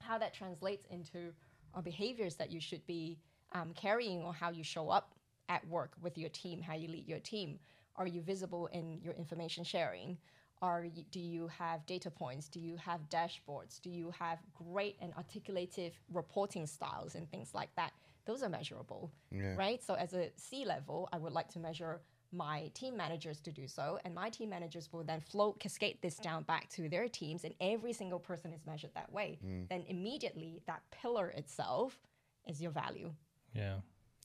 [0.01, 1.33] How that translates into
[1.75, 3.19] our behaviors that you should be
[3.53, 5.15] um, carrying or how you show up
[5.49, 7.59] at work with your team, how you lead your team.
[7.97, 10.17] Are you visible in your information sharing?
[10.63, 12.49] Are you, do you have data points?
[12.49, 13.81] Do you have dashboards?
[13.81, 17.93] Do you have great and articulative reporting styles and things like that?
[18.25, 19.57] Those are measurable, Yeah.
[19.57, 19.83] right?
[19.83, 22.01] So as a C level, I would like to measure
[22.33, 26.17] my team managers to do so, and my team managers will then float cascade this
[26.17, 29.39] down back to their teams, and every single person is measured that way.
[29.45, 29.69] Mm.
[29.69, 31.99] Then immediately that pillar itself
[32.47, 33.13] is your value
[33.55, 33.77] Yeah.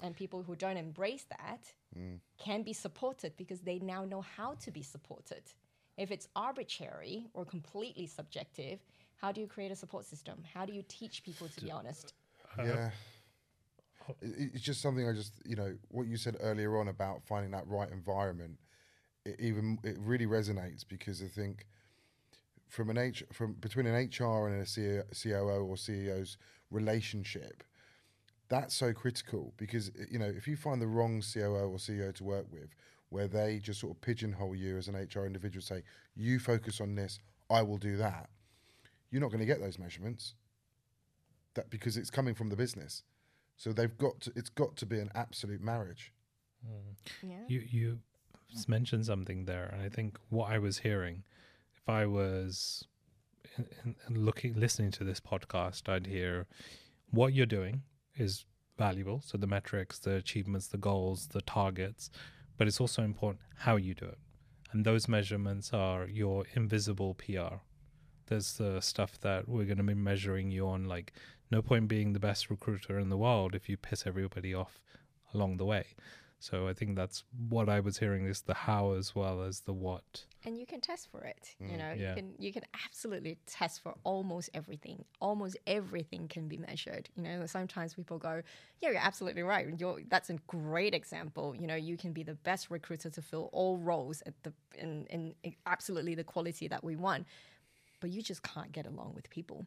[0.01, 2.19] and people who don't embrace that mm.
[2.37, 5.43] can be supported because they now know how to be supported.
[5.97, 8.79] If it's arbitrary or completely subjective,
[9.15, 10.43] how do you create a support system?
[10.53, 12.13] How do you teach people to be honest?
[12.57, 12.91] yeah.
[14.21, 17.51] It- It's just something I just, you know, what you said earlier on about finding
[17.51, 18.57] that right environment.
[19.25, 21.67] It even it really resonates because I think
[22.69, 26.37] from an H from between an HR and a CEO, COO or CEO's
[26.71, 27.63] relationship,
[28.49, 32.23] that's so critical because you know if you find the wrong COO or CEO to
[32.23, 32.69] work with,
[33.09, 35.83] where they just sort of pigeonhole you as an HR individual, say
[36.15, 38.29] you focus on this, I will do that.
[39.11, 40.35] You're not going to get those measurements.
[41.55, 43.03] That because it's coming from the business,
[43.57, 44.33] so they've got to.
[44.35, 46.13] It's got to be an absolute marriage.
[46.65, 46.95] Mm.
[47.23, 47.43] Yeah.
[47.47, 47.99] You you
[48.67, 51.23] mentioned something there, and I think what I was hearing,
[51.75, 52.85] if I was
[53.57, 56.45] in, in, in looking listening to this podcast, I'd hear
[57.09, 57.81] what you're doing
[58.15, 58.45] is
[58.77, 59.21] valuable.
[59.25, 62.11] So the metrics, the achievements, the goals, the targets,
[62.57, 64.19] but it's also important how you do it,
[64.71, 67.55] and those measurements are your invisible PR.
[68.27, 71.13] There's the stuff that we're going to be measuring you on, like
[71.51, 74.81] no point being the best recruiter in the world if you piss everybody off
[75.33, 75.85] along the way.
[76.39, 79.73] So I think that's what I was hearing is the how as well as the
[79.73, 80.25] what.
[80.45, 81.79] and you can test for it you mm.
[81.79, 82.09] know Yeah.
[82.09, 87.23] you can you can absolutely test for almost everything almost everything can be measured you
[87.23, 88.41] know sometimes people go
[88.81, 92.35] yeah you're absolutely right you're, that's a great example you know you can be the
[92.35, 96.83] best recruiter to fill all roles at the in, in, in absolutely the quality that
[96.83, 97.25] we want
[97.99, 99.65] but you just can't get along with people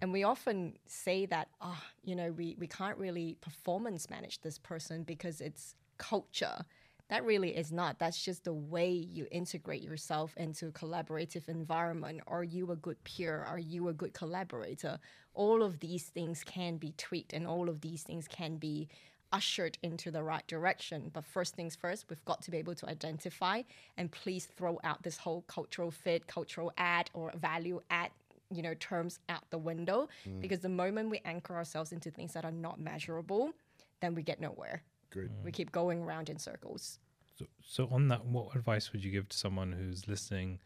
[0.00, 4.58] and we often say that, ah, you know, we, we can't really performance manage this
[4.58, 6.64] person because it's culture.
[7.08, 7.98] That really is not.
[7.98, 12.22] That's just the way you integrate yourself into a collaborative environment.
[12.26, 13.44] Are you a good peer?
[13.46, 14.98] Are you a good collaborator?
[15.34, 18.88] All of these things can be tweaked and all of these things can be
[19.32, 21.10] ushered into the right direction.
[21.12, 23.62] But first things first, we've got to be able to identify
[23.96, 28.10] and please throw out this whole cultural fit, cultural add, or value add
[28.54, 30.40] you know terms out the window mm.
[30.40, 33.52] because the moment we anchor ourselves into things that are not measurable
[34.00, 35.30] then we get nowhere Good.
[35.44, 36.98] we keep going around in circles
[37.38, 40.60] So, so on that, what advice would you give to someone who's listening,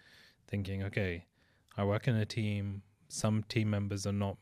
[0.48, 1.26] thinking, okay,
[1.76, 2.82] I work in a team.
[3.08, 4.36] Some team members are not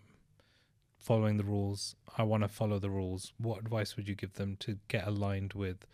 [0.99, 1.97] following the rules.
[2.17, 3.33] I want to follow the rules.
[3.39, 5.87] What advice would you give them to get aligned with,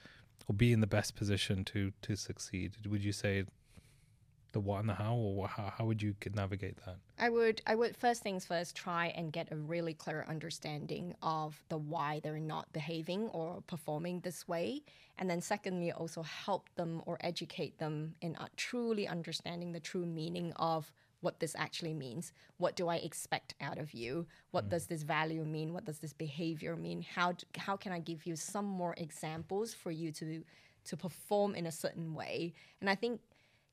[0.47, 2.77] or be in the best position to to succeed?
[2.87, 3.45] Would you say
[4.53, 6.97] the what and the how, or how, how would you navigate that?
[7.19, 11.63] I would I would first things first try and get a really clear understanding of
[11.69, 14.83] the why they're not behaving or performing this way
[15.19, 20.07] and then secondly also help them or educate them in uh, truly understanding the true
[20.07, 22.33] meaning of what this actually means.
[22.57, 24.27] What do I expect out of you?
[24.53, 25.75] What does this value mean?
[25.75, 27.03] What does this behavior mean?
[27.03, 30.43] How d- how can I give you some more examples for you to
[30.87, 32.55] to perform in a certain way?
[32.81, 33.21] And I think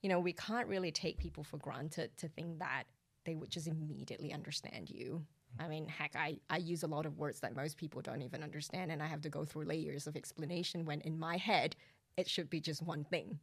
[0.02, 2.84] you know, we can't really take people for granted to think that
[3.26, 5.26] they would just immediately understand you.
[5.60, 8.44] I mean, heck, I, I use a lot of words that most people don't even
[8.44, 11.76] understand, and I have to go through layers of explanation when in my head,
[12.16, 13.40] it should be just one thing.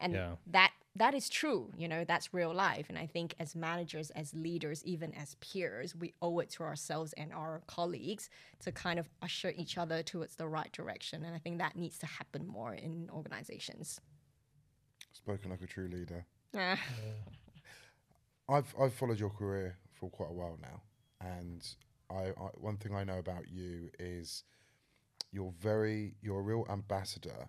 [0.00, 0.36] And Yeah.
[0.48, 2.86] that that is true, you know, that's real life.
[2.88, 7.12] And I think as managers, as leaders, even as peers, we owe it to ourselves
[7.14, 11.24] and our colleagues to kind of usher each other towards the right direction.
[11.24, 14.00] And I think that needs to happen more in organizations.
[15.14, 16.26] Spoken like a true leader.
[16.54, 16.78] Ah.
[18.48, 20.82] I've I've followed your career for quite a while now,
[21.20, 21.66] and
[22.10, 24.42] I, I one thing I know about you is
[25.32, 27.48] you're very you're a real ambassador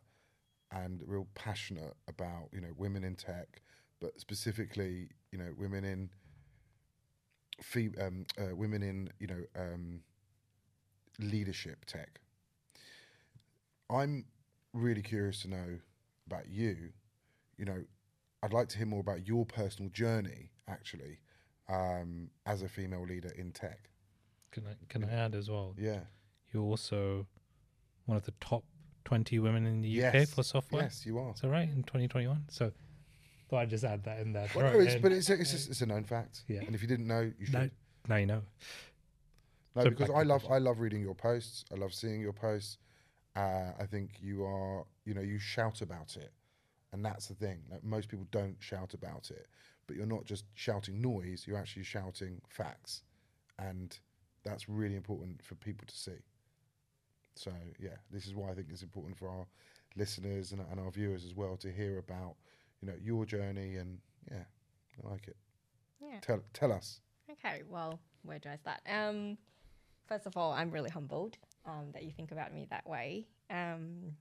[0.72, 3.62] and real passionate about you know women in tech,
[4.00, 6.10] but specifically you know women in
[7.62, 10.00] fe- um, uh, women in you know um,
[11.20, 12.20] leadership tech.
[13.90, 14.26] I'm
[14.72, 15.80] really curious to know
[16.26, 16.92] about you.
[17.58, 17.84] You know,
[18.44, 21.20] I'd like to hear more about your personal journey, actually,
[21.70, 23.90] um, as a female leader in tech.
[24.52, 25.74] Can I can I add as well?
[25.78, 26.02] Yeah.
[26.54, 27.28] You're also
[28.06, 28.64] one of the top
[29.06, 30.34] 20 women in the UK Yes.
[30.34, 30.84] for software.
[30.84, 31.34] Yes, you are.
[31.34, 32.46] Is that right in 2021?
[32.50, 32.72] So
[33.50, 34.48] thought I'd just add that in there.
[34.56, 35.02] Well, no, it's, in.
[35.02, 36.44] but it's a, it's, it's a known fact.
[36.48, 36.62] Yeah.
[36.62, 37.54] And if you didn't know, you should.
[37.54, 37.70] no,
[38.08, 38.42] now you know.
[39.76, 40.54] No, So because I love question.
[40.54, 41.66] I love reading your posts.
[41.72, 42.78] I love seeing your posts.
[43.36, 46.32] Uh, I think you are you know you shout about it,
[46.96, 47.60] and that's the thing.
[47.70, 49.48] Like most people don't shout about it,
[49.86, 51.44] but you're not just shouting noise.
[51.46, 53.04] You're actually shouting facts,
[53.60, 53.98] and
[54.46, 56.24] that's really important for people to see.
[57.36, 59.46] So yeah, this is why I think it's important for our
[59.98, 62.36] listeners and, and our viewers as well to hear about
[62.82, 64.00] you know your journey and
[64.32, 64.44] yeah,
[65.04, 65.36] I like it.
[66.02, 66.20] Yeah.
[66.22, 67.02] Tell tell us.
[67.30, 68.80] Okay, well, where do I start?
[68.90, 69.38] Um,
[70.08, 73.28] first of all, I'm really humbled um, that you think about me that way.
[73.50, 74.14] Um,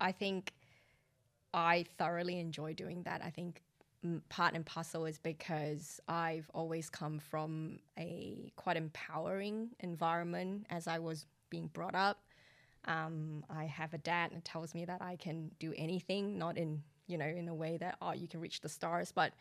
[0.00, 0.52] I think
[1.54, 3.22] I thoroughly enjoy doing that.
[3.24, 3.62] I think
[4.28, 10.98] part and parcel is because I've always come from a quite empowering environment as I
[10.98, 12.18] was being brought up.
[12.86, 16.82] Um, I have a dad that tells me that I can do anything, not in
[17.06, 19.32] you know in a way that oh you can reach the stars, but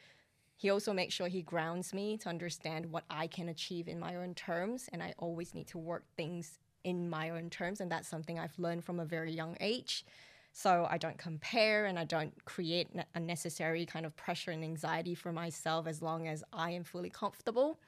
[0.56, 4.16] he also makes sure he grounds me to understand what I can achieve in my
[4.16, 8.08] own terms, and I always need to work things in my own terms, and that's
[8.08, 10.06] something I've learned from a very young age.
[10.54, 15.16] So I don't compare and I don't create ne- unnecessary kind of pressure and anxiety
[15.16, 17.80] for myself as long as I am fully comfortable.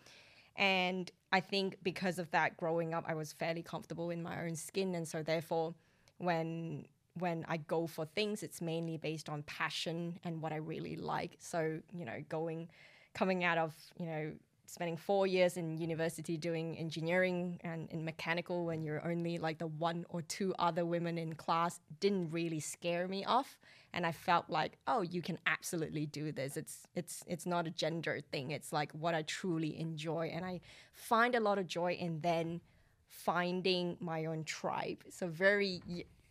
[0.55, 4.55] And I think because of that, growing up, I was fairly comfortable in my own
[4.55, 5.76] skin, and so therefore,
[6.18, 6.86] when
[7.20, 11.38] when I go for things, it's mainly based on passion and what I really like.
[11.39, 12.70] So you know, going
[13.13, 14.32] coming out of you know
[14.68, 19.68] spending four years in university doing engineering and in mechanical when you're only like the
[19.68, 23.57] one or two other women in class didn't really scare me off.
[23.93, 26.57] And i felt like oh you can absolutely do this.
[26.57, 28.51] It's it's it's not a gender thing.
[28.51, 30.32] It's like what i truly enjoy.
[30.34, 30.61] And i
[30.93, 32.61] find a lot of joy in then
[33.07, 35.03] finding my own tribe.
[35.09, 35.82] So very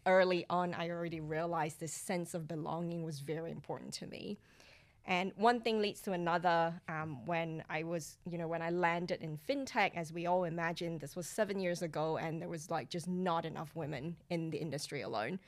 [0.06, 4.38] early on i already realized this sense of belonging was very important to me
[5.06, 6.80] and one thing leads to another.
[6.88, 11.00] Um, when I was, you know, when I landed in fintech, as we all imagined,
[11.00, 14.58] this was seven years ago, and there was like just not enough women in the
[14.58, 15.38] industry alone.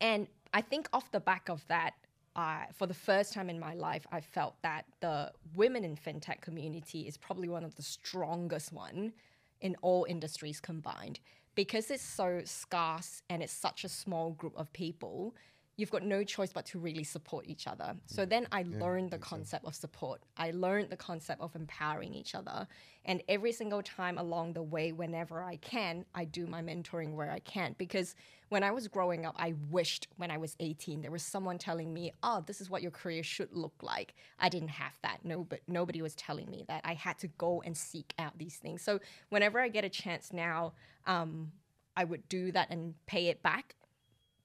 [0.00, 1.94] And I think off the back of that,
[2.34, 6.40] uh, for the first time in my life, I felt that the women in fintech
[6.40, 9.12] community is probably one of the strongest one
[9.60, 11.20] in all industries combined
[11.56, 15.34] because it's so scarce and it's such a small group of people
[15.78, 17.94] you've got no choice but to really support each other.
[18.04, 20.20] So then I learned the concept of support.
[20.36, 22.66] I learned the concept of empowering each other.
[23.04, 27.30] And every single time along the way, whenever I can, I do my mentoring where
[27.30, 27.76] I can.
[27.78, 28.16] Because
[28.48, 31.94] when I was growing up, I wished when I was 18, there was someone telling
[31.94, 34.14] me, oh, this is what your career should look like.
[34.40, 35.20] I didn't have that.
[35.22, 36.80] No, but nobody was telling me that.
[36.84, 38.82] I had to go and seek out these things.
[38.82, 38.98] So
[39.28, 40.72] whenever I get a chance now,
[41.06, 41.52] um,
[41.96, 43.76] I would do that and pay it back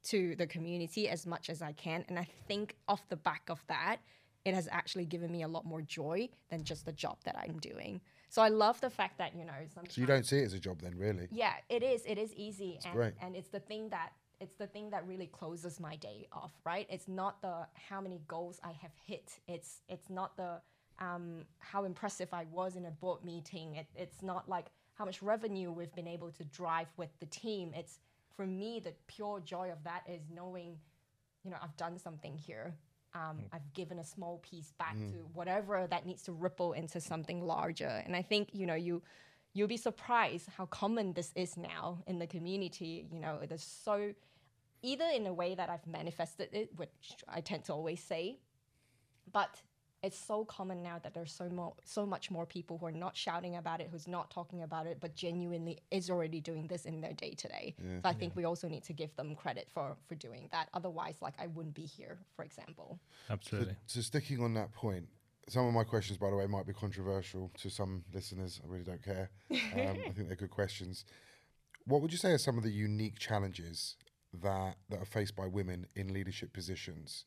[0.03, 2.05] to the community as much as I can.
[2.07, 3.97] And I think off the back of that,
[4.45, 7.57] it has actually given me a lot more joy than just the job that I'm
[7.59, 8.01] doing.
[8.29, 10.53] So I love the fact that, you know, sometimes So you don't see it as
[10.53, 11.27] a job then, really?
[11.31, 12.03] yeah, it is.
[12.05, 13.13] It is easy, and, great.
[13.21, 16.51] and it's the thing that it's the thing that really closes my day off.
[16.65, 16.87] Right?
[16.89, 19.39] It's not the how many goals I have hit.
[19.47, 20.61] It's it's not the
[20.99, 23.75] um, how impressive I was in a board meeting.
[23.75, 27.71] It, it's not like how much revenue we've been able to drive with the team.
[27.75, 27.99] It's
[28.35, 30.77] for me the pure joy of that is knowing,
[31.43, 32.73] you know, I've done something here.
[33.15, 37.45] Um, I've given a small piece back to whatever that needs to ripple into something
[37.45, 38.01] larger.
[38.05, 39.03] And I think you know you
[39.53, 43.05] you'll be surprised how common this is now in the community.
[43.11, 44.13] You know, it is so
[44.81, 46.89] either in a way that I've manifested it, which
[47.29, 48.39] I tend to always say,
[49.31, 49.61] but
[50.03, 53.15] it's so common now that there's so more, so much more people who are not
[53.15, 56.99] shouting about it, who's not talking about it, but genuinely is already doing this in
[56.99, 57.73] their day to day.
[57.79, 60.67] So I think we also need to give them credit for for doing that.
[60.73, 62.99] Otherwise, like I wouldn't be here, for example.
[63.29, 63.75] Absolutely.
[63.87, 65.07] So sticking on that point,
[65.47, 68.59] some of my questions, by the way, might be controversial to some listeners.
[68.63, 69.31] I really don't care.
[69.73, 71.05] Um, I think they're good questions.
[71.85, 73.95] What would you say are some of the unique challenges
[74.41, 77.25] that that are faced by women in leadership positions?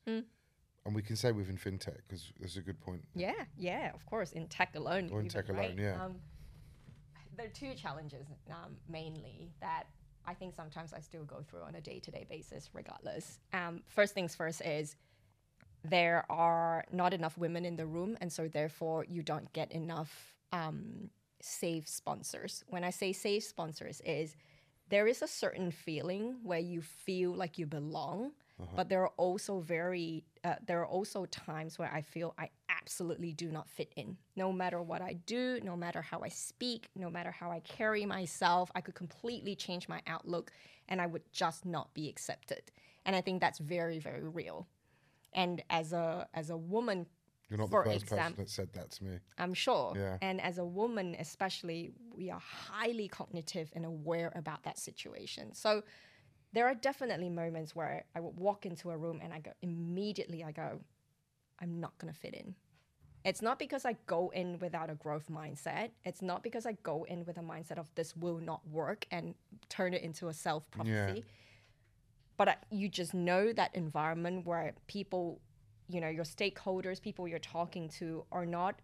[0.86, 3.02] And we can say within fintech because that's a good point.
[3.14, 4.32] Yeah, yeah, of course.
[4.32, 5.76] In tech alone, Or in tech alone, right?
[5.76, 6.02] yeah.
[6.02, 6.14] Um,
[7.36, 9.84] there are two challenges um, mainly that
[10.24, 13.40] I think sometimes I still go through on a day-to-day basis, regardless.
[13.52, 14.96] Um, first things first is
[15.84, 20.36] there are not enough women in the room, and so therefore you don't get enough
[20.52, 21.10] um,
[21.42, 22.64] safe sponsors.
[22.68, 24.36] When I say safe sponsors, is
[24.88, 28.32] there is a certain feeling where you feel like you belong,
[28.74, 33.32] but there are also very uh, there are also times where I feel I absolutely
[33.32, 34.16] do not fit in.
[34.36, 38.06] No matter what I do, no matter how I speak, no matter how I carry
[38.06, 40.52] myself, I could completely change my outlook,
[40.88, 42.62] and I would just not be accepted.
[43.04, 44.68] And I think that's very very real.
[45.32, 47.06] And as a as a woman
[47.50, 49.18] You're not for the first exam- person that said that to me.
[49.38, 49.94] I'm sure.
[49.96, 50.18] Yeah.
[50.22, 52.40] And as a woman, especially, we are
[52.70, 55.54] highly cognitive and aware about that situation.
[55.54, 55.82] So
[56.52, 60.42] there are definitely moments where I would walk into a room and I go, immediately,
[60.44, 60.80] I go,
[61.60, 62.54] I'm not going to fit in.
[63.24, 65.90] It's not because I go in without a growth mindset.
[66.04, 69.34] It's not because I go in with a mindset of this will not work and
[69.68, 71.24] turn it into a self prophecy.
[72.36, 75.40] But I, you just know that environment where people,
[75.88, 78.80] you know, your stakeholders, people you're talking to, are not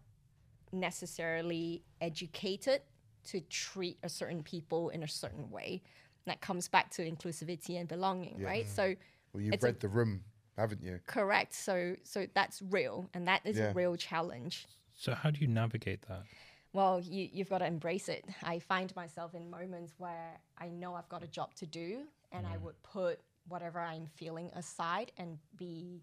[0.73, 2.81] necessarily educated
[3.25, 5.81] to treat a certain people in a certain way.
[6.25, 8.65] That comes back to inclusivity and belonging, right?
[8.65, 8.75] Mm.
[8.75, 8.95] So
[9.33, 10.23] Well, you've It's a- read the room,
[10.57, 10.99] haven't you?
[11.05, 11.53] correct.
[11.53, 13.71] So so that's real, and that is Yeah.
[13.71, 14.67] a real challenge.
[14.95, 16.23] So how do you navigate that?
[16.71, 18.25] Well, you, you've got to embrace it.
[18.41, 22.47] I find myself in moments where I know I've got a job to do, and
[22.47, 22.61] I mm.
[22.61, 26.01] would put whatever I'm feeling aside and be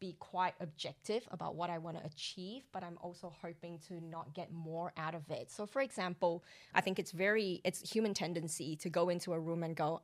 [0.00, 4.34] be quite objective about what I want to achieve, but I'm also hoping to not
[4.34, 5.50] get more out of it.
[5.50, 6.44] So for example,
[6.74, 10.02] I think it's very it's human tendency to go into a room and go,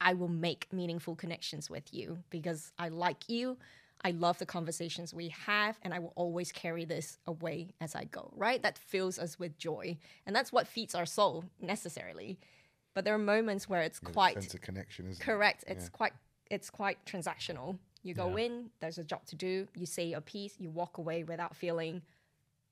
[0.00, 3.56] I will make meaningful connections with you because I like you.
[4.04, 8.04] I love the conversations we have, and I will always carry this away as I
[8.04, 8.62] go, right?
[8.62, 9.96] That fills us with joy.
[10.26, 12.38] And that's what feeds our soul necessarily.
[12.92, 15.64] But there are moments where it's Yeah, quite sense of connection, isn't correct.
[15.66, 16.12] It's quite
[16.50, 17.78] it's quite transactional.
[18.04, 21.24] You go in, there's a job to do, you say your piece, you walk away
[21.24, 22.02] without feeling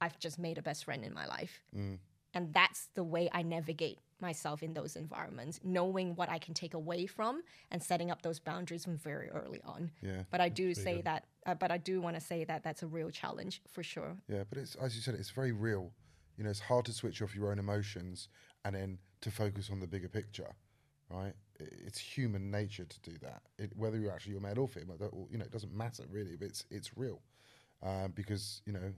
[0.00, 1.62] I've just made a best friend in my life.
[1.76, 1.98] Mm.
[2.34, 6.74] And that's the way I navigate myself in those environments, knowing what I can take
[6.74, 9.90] away from and setting up those boundaries from very early on.
[10.00, 10.22] Yeah.
[10.30, 12.86] But I do say that, uh, but I do want to say that that's a
[12.86, 14.16] real challenge for sure.
[14.28, 15.90] Yeah, but it's as you said, it's very real.
[16.36, 18.28] You know, it's hard to switch off your own emotions
[18.64, 20.54] and then to focus on the bigger picture,
[21.10, 21.34] right?
[21.61, 23.42] It's human nature to do that.
[23.59, 24.96] It, whether you're actually you're male or female,
[25.30, 26.36] you know, it doesn't matter really.
[26.36, 27.20] But it's it's real
[27.82, 28.92] um, because you know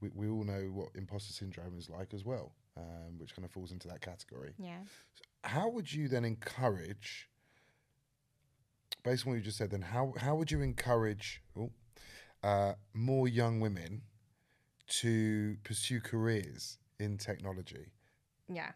[0.00, 3.50] we, we all know what imposter syndrome is like as well, um, which kind of
[3.50, 4.54] falls into that category.
[4.58, 4.80] Yeah.
[5.42, 7.28] How would you then encourage,
[9.02, 11.70] based on what you just said, then how how would you encourage oh,
[12.42, 14.02] uh, more young women
[14.86, 17.92] to pursue careers in technology?
[18.48, 18.72] Yeah.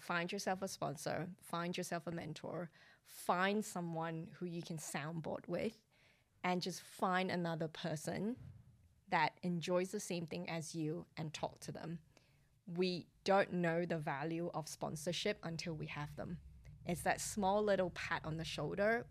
[0.00, 2.70] Find yourself a sponsor, find yourself a mentor,
[3.06, 5.76] find someone who you can soundboard with,
[6.42, 8.36] and just find another person
[9.10, 11.98] that enjoys the same thing as you and talk to them.
[12.76, 16.38] We don't know the value of sponsorship until we have them.
[16.86, 19.06] It's that small little pat on the shoulder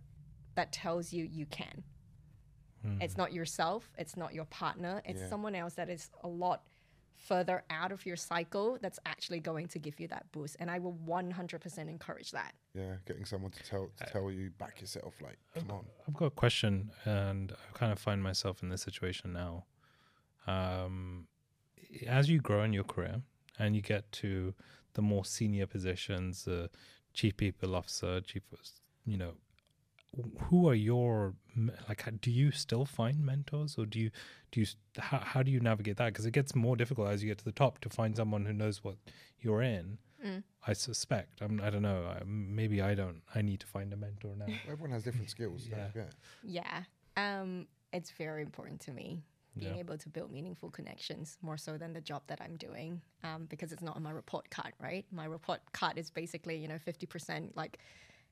[0.55, 1.83] that tells you you can.
[2.81, 3.01] Hmm.
[3.01, 5.29] It's not yourself, it's not your partner, it's Yeah.
[5.29, 6.63] someone else that is a lot
[7.19, 10.55] further out of your cycle that's actually going to give you that boost.
[10.59, 12.53] And I will 100% encourage that.
[12.73, 15.85] Yeah, getting someone to tell to tell you back yourself, like, come on.
[16.07, 19.65] I've got a question, and I kind of find myself in this situation now.
[20.47, 21.27] Um,
[22.07, 23.21] as you grow in your career
[23.57, 24.53] and you get to
[24.93, 26.67] the more senior positions, uh,
[27.13, 28.43] chief people officer, chief,
[29.05, 29.33] you know,
[30.49, 31.33] who are your
[31.87, 32.03] like?
[32.21, 34.11] Do you still find mentors, or do you
[34.51, 36.07] do you how how do you navigate that?
[36.07, 38.53] Because it gets more difficult as you get to the top to find someone who
[38.53, 38.95] knows what
[39.41, 39.97] you're in.
[40.67, 41.41] I suspect.
[41.41, 42.03] I'm, I don't know.
[42.05, 43.21] I, maybe I don't.
[43.33, 44.47] I need to find a mentor now.
[44.69, 45.65] Everyone has different skills.
[45.71, 45.87] Yeah.
[46.43, 46.83] Yeah.
[47.15, 49.23] Um, it's very important to me
[49.57, 49.79] being Yeah.
[49.79, 53.71] able to build meaningful connections more so than the job that I'm doing um, because
[53.71, 55.05] it's not on my report card, right?
[55.09, 57.79] My report card is basically, you know, 50% like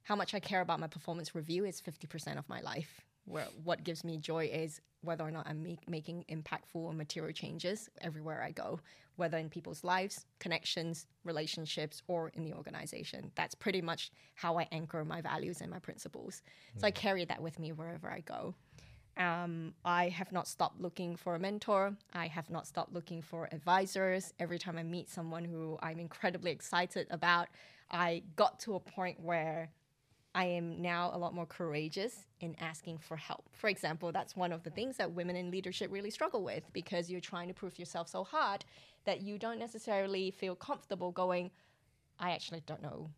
[0.08, 3.02] how much I care about my performance review is 50% of my life.
[3.26, 7.34] Where what gives me joy is whether or not I'm make, making impactful and material
[7.34, 8.80] changes everywhere I go,
[9.18, 13.34] whether in people's lives, connections, relationships, or in the organization.
[13.36, 16.42] That's pretty much how I anchor my values and my principles.
[16.78, 18.56] So I carry that with me wherever I go.
[19.18, 21.98] Um, I have not stopped looking for a mentor.
[22.14, 24.34] I have not stopped looking for advisors.
[24.40, 27.50] Every time I meet someone who I'm incredibly excited about,
[27.92, 29.70] I got to a point where
[30.38, 33.50] I am now a lot more courageous in asking for help.
[33.54, 37.10] For example, that's one of the things that women in leadership really struggle with because
[37.10, 38.64] you're trying to prove yourself so hard
[39.06, 41.50] that you don't necessarily feel comfortable going,
[42.20, 43.10] I actually don't know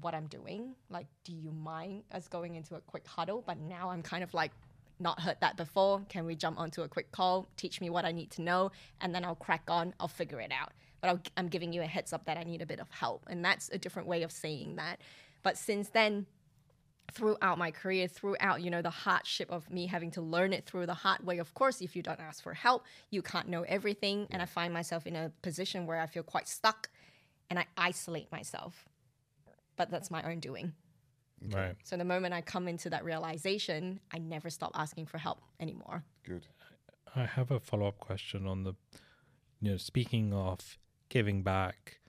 [0.00, 0.74] what I'm doing.
[0.88, 3.44] Like, do you mind us going into a quick huddle?
[3.46, 4.52] But now I'm kind of like,
[5.00, 6.00] not heard that before.
[6.08, 7.48] Can we jump onto a quick call?
[7.58, 8.70] Teach me what I need to know,
[9.00, 9.92] and then I'll crack on.
[10.00, 10.72] I'll figure it out.
[11.00, 13.26] But I'll, I'm giving you a heads up that I need a bit of help,
[13.28, 15.00] and that's a different way of saying that.
[15.44, 16.26] But since then,
[17.12, 20.86] throughout my career, throughout, you know, the hardship of me having to learn it through
[20.86, 21.38] the hard way.
[21.38, 24.26] Of course, if you don't ask for help, you can't know everything.
[24.30, 26.88] And I find myself in a position where I feel quite stuck
[27.48, 28.88] and I isolate myself.
[29.76, 30.72] But that's my own doing.
[31.52, 31.76] Right.
[31.84, 36.04] So the moment I come into that realization, I never stop asking for help anymore.
[36.24, 36.46] Good.
[37.14, 38.74] I have a follow up question on the,
[39.60, 40.78] you know, speaking of
[41.10, 42.00] giving back,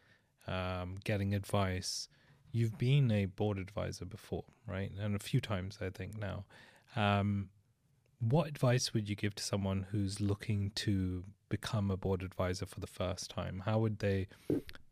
[0.47, 2.07] um, getting advice.
[2.55, 4.89] You've been a board advisor before, right?
[4.97, 6.45] And a few times, I think now.
[6.95, 7.49] Um,
[8.19, 12.79] what advice would you give to someone who's looking to become a board advisor for
[12.79, 13.63] the first time?
[13.65, 14.27] How would they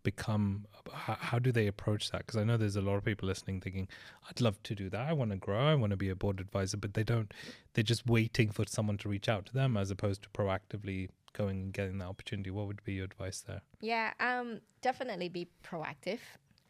[0.04, 0.66] become?
[0.92, 2.26] How, how do they approach that?
[2.26, 3.88] Because I know there's a lot of people listening thinking,
[4.30, 5.08] "I'd love to do that.
[5.08, 5.66] I want to grow.
[5.66, 7.34] I want to be a board advisor," but they don't.
[7.76, 11.62] They're just waiting for someone to reach out to them, as opposed to proactively going
[11.62, 12.52] and getting that opportunity.
[12.52, 13.62] What would be your advice there?
[13.80, 16.20] Yeah, um, definitely be proactive.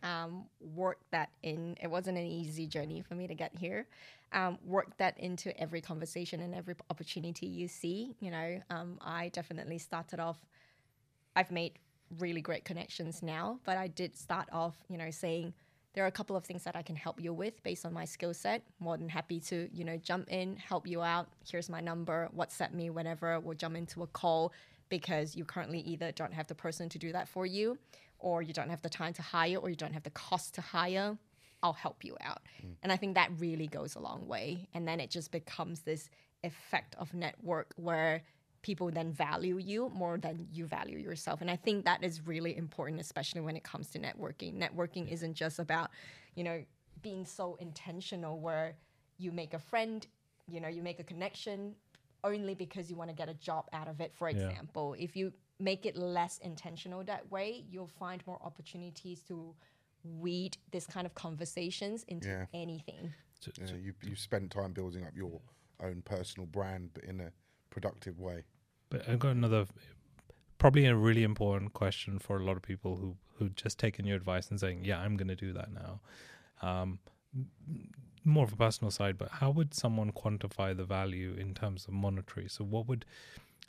[0.04, 1.78] Um, work that in.
[1.82, 3.88] It wasn't an easy journey for me to get here.
[4.34, 8.16] Um, work that into every conversation and every opportunity you see.
[8.20, 10.38] You know, um, I definitely started off.
[11.36, 11.80] I've made
[12.20, 15.54] really great connections now, but I did start off, you know, saying
[15.93, 18.06] there are a couple of things that I can help you with based on my
[18.06, 18.64] skill set.
[18.80, 21.28] More than happy to, you know, jump in, help you out.
[21.49, 22.30] Here's my number.
[22.36, 23.39] WhatsApp me whenever.
[23.39, 24.51] We'll jump into a call
[24.89, 27.78] because you currently either don't have the person to do that for you,
[28.24, 30.61] or you don't have the time to hire, or you don't have the cost to
[30.61, 31.17] hire.
[31.61, 32.41] I'll help you out.
[32.65, 32.76] Mm.
[32.82, 34.67] And I think that really goes a long way.
[34.74, 36.09] And then it just becomes this
[36.43, 38.24] effect of network where
[38.61, 41.41] people then value you more than you value yourself.
[41.41, 44.57] And I think that is really important, especially when it comes to networking.
[44.57, 45.89] Networking isn't just about,
[46.36, 46.63] you know,
[47.01, 48.76] being so intentional where
[49.17, 50.07] you make a friend,
[50.47, 51.76] you know, you make a connection
[52.24, 54.38] only because you want to get a job out of it, for Yeah.
[54.38, 54.95] example.
[54.97, 55.34] If you
[55.64, 59.55] make it less intentional that way, you'll find more opportunities to
[60.03, 62.45] weed this kind of conversations into Yeah.
[62.53, 63.14] anything.
[63.39, 65.41] So- You, know, you you spent time building up your
[65.80, 67.32] own personal brand, but in a
[67.70, 68.43] productive way.
[68.89, 69.66] But I've got another,
[70.57, 74.16] probably a really important question for a lot of people who who just taken your
[74.18, 76.01] advice and saying, "Yeah, I'm going to do that now."
[76.61, 76.99] Um,
[78.24, 81.93] more of a personal side, but how would someone quantify the value in terms of
[81.93, 82.47] monetary?
[82.47, 83.05] So, what would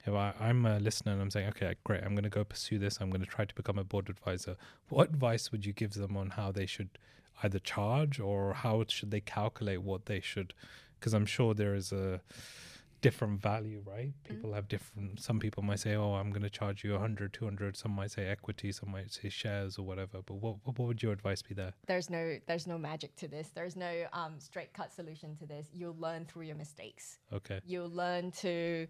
[0.07, 2.79] if I, I'm a listener and I'm saying, "Okay, great, I'm going to go pursue
[2.79, 2.99] this.
[3.01, 4.57] I'm going to try to become a board advisor."
[4.89, 6.91] What advice would you give them on how they should
[7.43, 10.55] either charge or how should they calculate what they should?
[10.99, 12.21] Because I'm sure there is a
[13.05, 14.13] different value, right?
[14.27, 17.77] People have different, some people might say, oh, I'm going to charge you 100, 200.
[17.77, 20.23] Some might say equity, some might say shares or whatever.
[20.25, 21.75] But what, what would your advice be there?
[21.87, 23.51] There's no there's no magic to this.
[23.55, 25.69] There's no um, straight cut solution to this.
[25.75, 27.19] You'll learn through your mistakes.
[27.31, 27.61] Okay.
[27.67, 28.87] You'll learn to,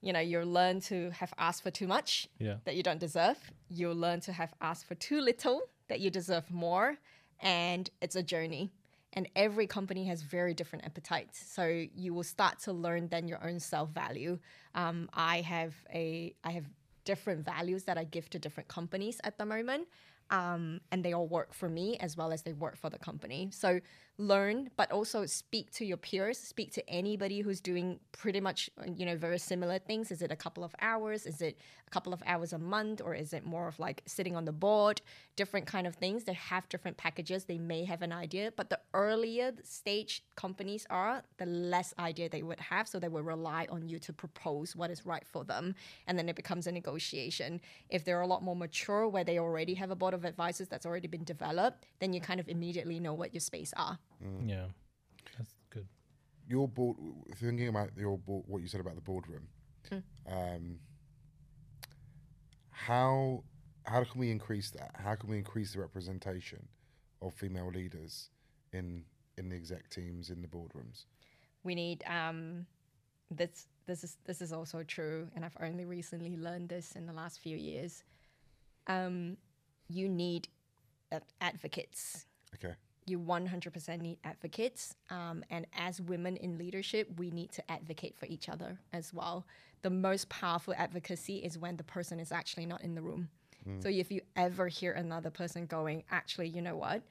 [0.00, 2.56] you know, you'll learn to have asked for too much Yeah.
[2.64, 3.38] that you don't deserve.
[3.68, 6.96] You'll learn to have asked for too little that you deserve more.
[7.40, 8.70] And it's a journey.
[9.12, 11.38] And every company has very different appetites.
[11.52, 14.38] So you will start to learn then your own self value.
[14.74, 16.66] Um, I have a I have
[17.04, 19.88] different values that I give to different companies at the moment.
[20.30, 23.48] Um, and they all work for me as well as they work for the company.
[23.50, 23.80] So
[24.20, 28.84] learn, but also speak to your peers, speak to anybody who's doing pretty much, uh,
[28.94, 30.10] you know, very similar things.
[30.10, 31.24] Is it a couple of hours?
[31.24, 33.00] Is it a couple of hours a month?
[33.00, 35.00] Or is it more of like sitting on the board?
[35.36, 36.24] Different kind of things.
[36.24, 37.44] They have different packages.
[37.44, 42.42] They may have an idea, but the earlier stage companies are, the less idea they
[42.42, 42.86] would have.
[42.86, 45.74] So they will rely on you to propose what is right for them.
[46.06, 47.60] And then it becomes a negotiation.
[47.88, 50.84] If they're a lot more mature, where they already have a board of advisors that's
[50.84, 53.98] already been developed, then you kind of immediately know what your space are.
[54.44, 54.66] Yeah.
[55.38, 55.86] That's good.
[56.48, 56.96] Your board,
[57.36, 59.48] thinking about your board, what you said about the boardroom.
[60.30, 60.78] Um,
[62.70, 63.42] how
[63.84, 64.92] how can we increase that?
[64.94, 66.68] How can we increase the representation
[67.22, 68.30] of female leaders
[68.72, 69.04] in
[69.38, 71.04] in the exec teams in the boardrooms?
[71.62, 72.64] we need um
[73.30, 77.12] this this is this is also true and i've only recently learned this in the
[77.12, 78.02] last few years
[78.86, 79.36] um
[79.88, 80.48] you need
[81.12, 82.74] ad- advocates Okay.
[83.10, 88.26] You 100% need advocates um, and as women in leadership we need to advocate for
[88.26, 89.46] each other as well
[89.82, 93.28] the most powerful advocacy is when the person is actually not in the room
[93.80, 97.02] so if you ever hear another person going actually you know what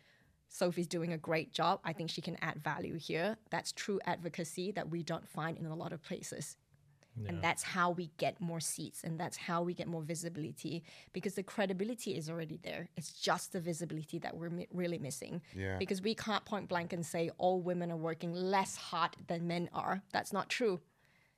[0.50, 1.80] Sophie's doing a great job.
[1.86, 3.38] I think she can add value here.
[3.52, 6.58] That's true advocacy that we don't find in a lot of places.
[7.28, 11.34] And that's how we get more seats and that's how we get more visibility because
[11.36, 12.90] the credibility is already there.
[12.96, 15.42] It's just the visibility that we're mi- really missing.
[15.56, 15.78] Yeah.
[15.78, 19.70] Because we can't point blank and say all women are working less hard than men
[19.74, 20.02] are.
[20.14, 20.80] That's not true.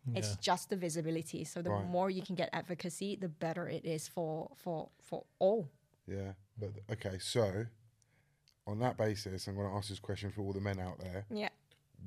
[0.05, 0.19] Yeah.
[0.19, 1.43] It's just the visibility.
[1.43, 1.85] So the Right.
[1.87, 5.67] more you can get advocacy, the better it is for for for all.
[6.07, 6.33] Yeah.
[6.57, 7.65] But okay, so
[8.67, 11.25] on that basis, I'm going to ask this question for all the men out there.
[11.31, 11.49] Yeah.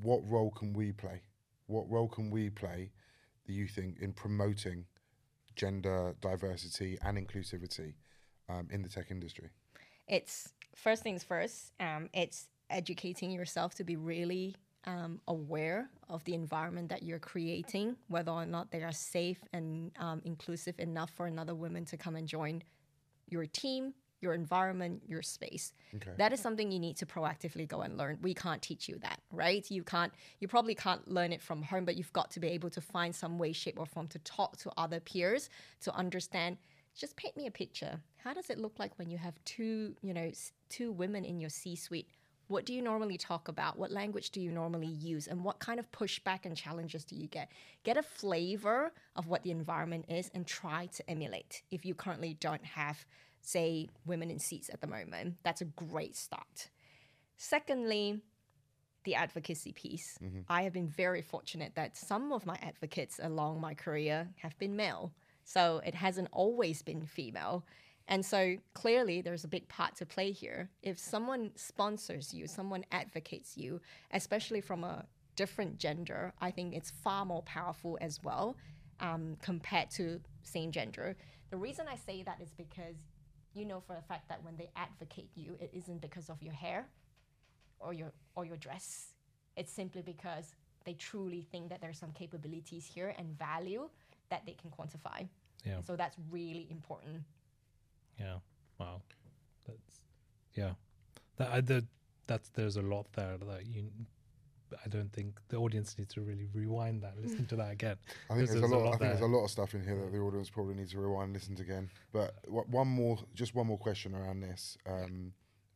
[0.03, 1.23] What role can we play?
[1.67, 2.91] What role can we play,
[3.47, 4.87] do you think, in promoting
[5.57, 7.95] gender diversity and inclusivity
[8.49, 9.51] um, in the tech industry?
[10.09, 14.55] it's first things first um, it's educating yourself to be really
[14.87, 19.93] um, aware of the environment that you're creating whether or not they are safe and
[19.99, 22.63] um, inclusive enough for another woman to come and join
[23.29, 25.73] your team your environment your space.
[25.97, 26.13] Okay.
[26.17, 28.19] that is something you need to proactively go and learn.
[28.23, 29.69] We can't teach you that right?
[29.71, 32.71] You can't you probably can't learn it from home but you've got to be able
[32.71, 35.51] to find some way shape or form to talk to other peers
[35.83, 36.59] to understand
[36.97, 38.01] just paint me a picture.
[38.17, 40.31] How does it look like when you have two you know
[40.69, 42.09] two women in your c suite
[42.49, 43.79] what do you normally talk about?
[43.79, 45.29] What language do you normally use?
[45.29, 47.51] And what kind of pushback and challenges do you get?
[47.85, 52.37] Get a flavor of what the environment is and try to emulate if you currently
[52.41, 53.05] don't have
[53.47, 55.37] say women in seats at the moment.
[55.43, 56.71] That's a great start.
[57.37, 58.21] Secondly
[59.05, 60.19] the advocacy piece.
[60.49, 64.77] I have been very fortunate that some of my advocates along my career have been
[64.77, 65.13] male.
[65.45, 67.67] So it hasn't always been female.
[68.09, 70.71] And so clearly there's a big part to play here.
[70.83, 73.81] If someone sponsors you someone advocates you
[74.11, 75.05] especially from a
[75.37, 78.57] different gender i think it's far more powerful as well
[79.01, 81.17] um, compared to same gender.
[81.51, 82.97] The reason i say that is because
[83.55, 86.55] you know for a fact that when they advocate you it isn't because of your
[86.55, 86.87] hair
[87.81, 89.09] or your or your dress
[89.57, 93.89] it's simply because they truly think that there's some capabilities here and value
[94.31, 95.29] that they can quantify
[95.65, 95.81] Yeah.
[95.87, 97.23] so that's really important
[98.19, 98.39] Yeah.
[98.79, 99.03] Wow.
[99.67, 100.01] That's
[100.55, 100.75] yeah.
[101.37, 101.85] That I the
[102.27, 103.91] that's there's a lot there that you.
[104.85, 107.97] I don't think the audience needs to really rewind that, listen to that again.
[108.31, 108.87] I think Because there's, a lot.
[108.87, 109.09] I think there.
[109.11, 111.35] there's a lot of stuff in here that the audience probably needs to rewind and
[111.35, 111.91] listen to again.
[112.13, 115.33] But wha- one more, just one more question around this, um,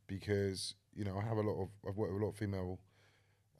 [0.06, 2.78] because you know I have a lot of I've worked with a lot of female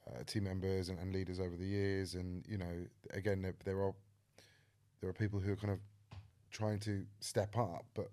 [0.07, 3.79] uh, team members and, and leaders over the years, and you know again there, there
[3.83, 3.93] are
[5.01, 5.79] there are people who are kind of
[6.51, 8.09] trying to step up, but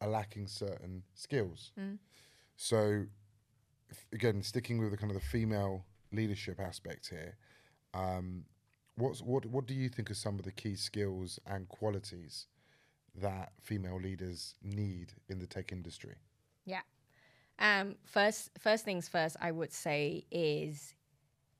[0.00, 1.72] are lacking certain skills.
[2.56, 3.04] So
[3.90, 5.84] f- again, sticking with the kind of the female
[6.14, 7.36] leadership aspect here,
[7.92, 8.44] um,
[8.96, 12.46] what's what what do you think are some of the key skills and qualities
[13.14, 16.14] that female leaders need in the tech industry?
[16.64, 16.80] Yeah.
[17.58, 20.94] Um, first, first things first, I would say is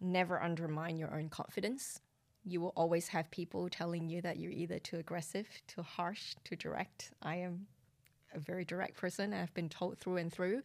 [0.00, 2.00] never undermine your own confidence.
[2.44, 6.56] You will always have people telling you that you're either too aggressive, too harsh, too
[6.56, 7.12] direct.
[7.22, 7.66] I am
[8.34, 9.32] a very direct person.
[9.32, 10.62] I've been told through and through,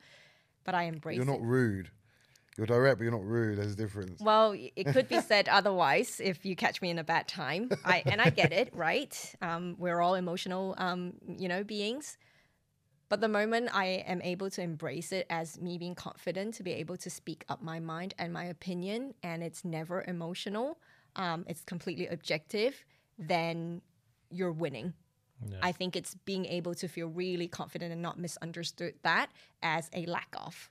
[0.63, 1.31] but I embrace You're it.
[1.31, 1.89] not rude.
[2.59, 3.57] You're direct, but you're not rude.
[3.57, 4.19] There's a difference.
[4.21, 7.69] Well, it could be said otherwise if you catch me in a bad time.
[7.85, 9.15] I and I get it, right?
[9.41, 12.17] Um, we're all emotional, um, you know, beings.
[13.07, 16.73] But the moment I am able to embrace it as me being confident to be
[16.73, 20.79] able to speak up my mind and my opinion, and it's never emotional,
[21.15, 22.83] um, it's completely objective,
[23.17, 23.81] then
[24.29, 24.93] you're winning.
[25.61, 29.29] I think it's being able to feel really confident and not misunderstood that
[29.63, 30.69] as a lack of.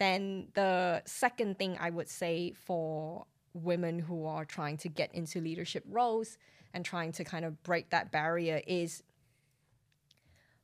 [0.00, 5.42] Then the second thing I would say for women who are trying to get into
[5.42, 6.38] leadership roles
[6.72, 9.02] and trying to kind of break that barrier is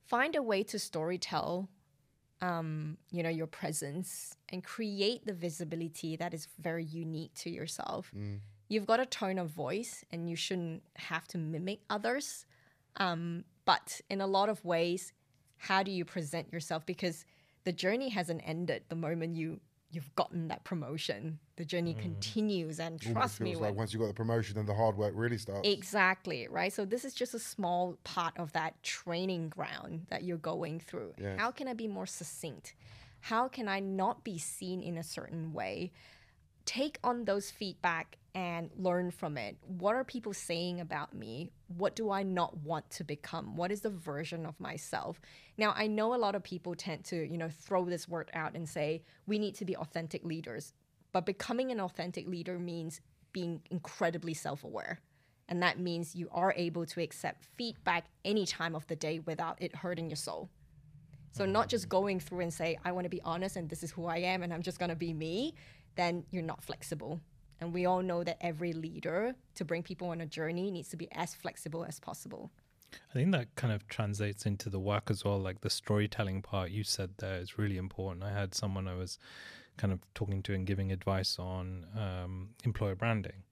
[0.06, 1.68] find a way to storytell
[2.40, 8.10] um, you know your presence and create the visibility that is very unique to yourself.
[8.68, 12.46] You've got a tone of voice and you shouldn't have to mimic others
[12.96, 15.12] um, but in a lot of ways
[15.58, 16.86] how do you present yourself?
[16.86, 17.26] Because
[17.66, 19.60] the journey hasn't ended the moment you
[19.90, 22.00] you've gotten that promotion the journey mm.
[22.00, 25.38] continues and trust me like once you got the promotion, then the hard work really
[25.38, 25.66] starts.
[25.66, 26.70] Exactly, right?
[26.70, 31.14] So this is just a small part of that training ground that you're going through.
[31.18, 31.38] Yes.
[31.40, 32.74] How can I be more succinct?
[33.20, 35.92] How can I not be seen in a certain way?
[36.66, 39.56] Take on those feedback and learn from it.
[39.66, 41.50] What are people saying about me?
[41.68, 43.56] What do I not want to become?
[43.56, 45.18] What is the version of myself?
[45.56, 48.54] Now, I know a lot of people tend to, you know, throw this word out
[48.54, 50.74] and say we need to be authentic leaders.
[51.12, 53.00] But becoming an authentic leader means
[53.32, 55.00] being incredibly self aware.
[55.48, 59.56] And that means you are able to accept feedback any time of the day without
[59.62, 60.50] it hurting your soul.
[61.36, 61.90] So, not just mm.
[61.90, 64.42] going through and say, I want to be honest and this is who I am
[64.42, 65.54] and I'm just going to be me,
[65.96, 67.20] then you're not flexible.
[67.60, 70.96] And we all know that every leader to bring people on a journey needs to
[70.96, 72.50] be as flexible as possible.
[73.10, 75.38] I think that kind of translates into the work as well.
[75.38, 78.24] Like the storytelling part you said there is really important.
[78.24, 79.18] I had someone I was
[79.76, 83.42] kind of talking to and giving advice on um, employer branding.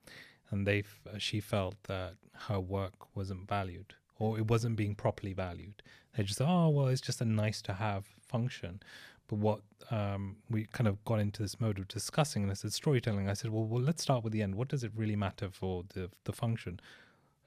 [0.51, 0.85] and they
[1.19, 2.15] she felt that
[2.47, 5.83] her work wasn't valued or it wasn't being properly valued.
[6.17, 8.81] They just oh well, it's just a nice to have function.
[9.35, 9.61] What
[9.91, 13.29] um, we kind of got into this mode of discussing, and I said storytelling.
[13.29, 14.55] I said, well, well, let's start with the end.
[14.55, 16.81] What does it really matter for the the function?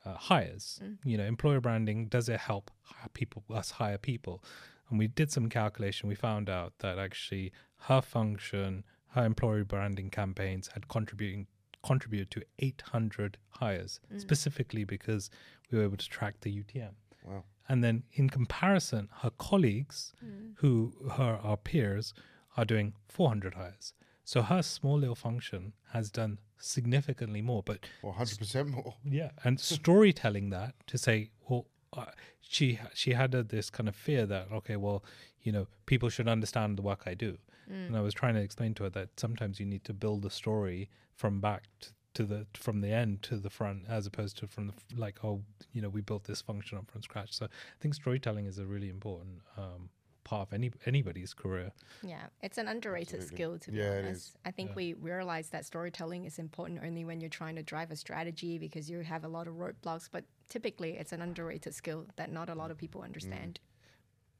[0.05, 2.07] Uh, hires, you know, employer branding.
[2.07, 2.71] Does it help
[3.13, 4.41] people us hire people?
[4.89, 6.07] And we did some calculation.
[6.07, 7.51] We found out that actually
[7.88, 11.47] her function, her employer branding campaigns had contributing
[11.83, 15.29] contributed to 800 hires, specifically because
[15.71, 16.91] we were able to track the UTM.
[17.28, 17.43] Wow.
[17.69, 20.13] And then in comparison, her colleagues,
[20.55, 22.13] who her our peers,
[22.55, 23.93] are doing 400 hires.
[24.23, 27.63] So her small little function has done significantly more.
[27.63, 28.95] But Well, 100% more.
[29.05, 32.05] yeah, and storytelling that to say, well, uh,
[32.41, 35.03] she she had a, this kind of fear that okay, well,
[35.41, 37.38] you know, people should understand the work I do,
[37.69, 40.30] and I was trying to explain to her that sometimes you need to build a
[40.30, 44.47] story from back to, to the from the end to the front, as opposed to
[44.47, 47.32] from the like, oh, you know, we built this function up from scratch.
[47.34, 49.89] So I think storytelling is a really important um,
[50.24, 51.72] part of any anybody's career.
[52.01, 53.36] Yeah, it's an underrated Absolutely.
[53.36, 54.30] skill to be Yeah, it honest.
[54.30, 54.38] is.
[54.45, 57.95] I think we realize that storytelling is important only when you're trying to drive a
[57.95, 62.32] strategy because you have a lot of roadblocks, but typically it's an underrated skill that
[62.32, 63.59] not a lot of people understand.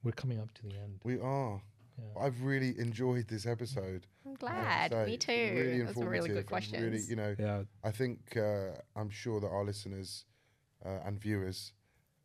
[0.04, 1.00] We're coming up to the end.
[1.04, 1.62] We are.
[2.20, 4.08] I've really enjoyed this episode.
[4.26, 4.92] I'm I have to glad.
[4.92, 5.06] say.
[5.06, 5.32] Me too.
[5.32, 6.84] Really Those were really informative good and questions.
[6.84, 10.26] Really, you know, Yeah, I think uh, I'm sure that our listeners
[10.86, 11.74] uh, and viewers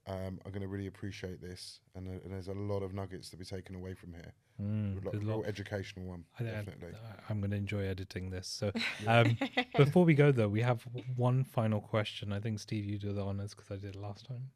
[0.07, 3.31] um, are going to really appreciate this, and, uh, and there's a lot of nuggets
[3.31, 4.35] to be taken away from here.
[4.61, 6.91] Mm, a lot, there's a real educational one, I, I, definitely.
[7.29, 8.49] I'm going to enjoy editing this.
[8.49, 8.73] So,
[9.07, 9.39] um,
[9.77, 10.83] before we go though, we have
[11.17, 12.33] one final question.
[12.33, 14.51] I think Steve, you do the honors because I did it last time.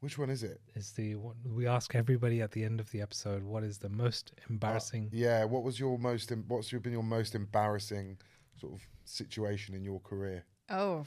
[0.00, 0.60] Which one is it?
[0.74, 3.42] Is the what we ask everybody at the end of the episode?
[3.42, 5.10] What is the most embarrassing?
[5.12, 5.44] Yeah.
[5.44, 6.32] What was your most?
[6.32, 8.16] Em- what's your, been your most embarrassing
[8.58, 10.44] sort of situation in your career?
[10.70, 11.04] Oh,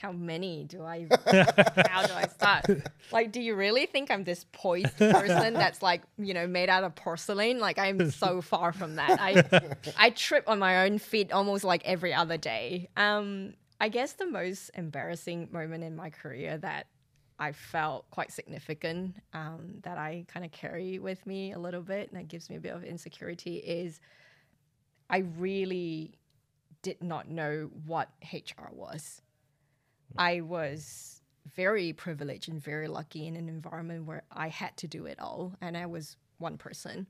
[0.00, 1.08] how many do I?
[1.88, 2.66] how do I start?
[3.10, 6.84] Like, do you really think I'm this poised person that's like, you know, made out
[6.84, 7.58] of porcelain?
[7.58, 9.18] Like, I'm so far from that.
[9.20, 12.88] I, I trip on my own feet almost like every other day.
[12.96, 16.86] Um, I guess the most embarrassing moment in my career that
[17.40, 22.10] I felt quite significant, um, that I kind of carry with me a little bit,
[22.10, 23.98] and that gives me a bit of insecurity is
[25.08, 26.18] I really
[26.82, 29.22] did not know what HR was.
[30.18, 31.22] I was
[31.56, 35.54] very privileged and very lucky in an environment where I had to do it all,
[35.62, 37.06] and I was one person.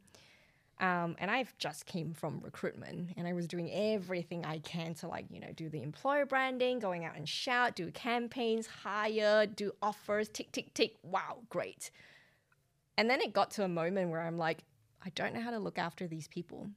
[0.81, 5.09] Um, and I've just came from recruitment, and I was doing everything I can to
[5.09, 9.73] like you know do the employer branding, going out and shout, do campaigns, hire, do
[9.83, 10.95] offers, tick tick tick.
[11.03, 11.91] Wow, great.
[12.97, 14.65] And then it got to a moment where I'm like,
[15.05, 16.69] I don't know how to look after these people.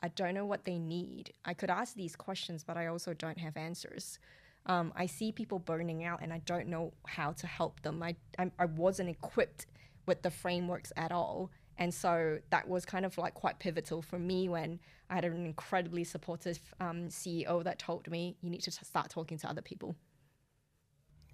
[0.00, 1.32] I don't know what they need.
[1.44, 4.18] I could ask these questions, but I also don't have answers.
[4.66, 8.02] Um, I see people burning out, and I don't know how to help them.
[8.02, 9.66] I I'm, I wasn't equipped
[10.04, 14.18] with the frameworks at all, and so that was kind of like quite pivotal for
[14.18, 18.70] me when I had an incredibly supportive um, CEO that told me you need to
[18.70, 19.94] t- start talking to other people.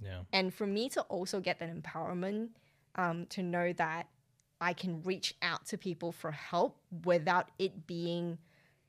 [0.01, 2.49] Yeah, and for me to also get that empowerment
[2.97, 4.09] um, to know that
[4.61, 8.38] I can reach out to people for help without it being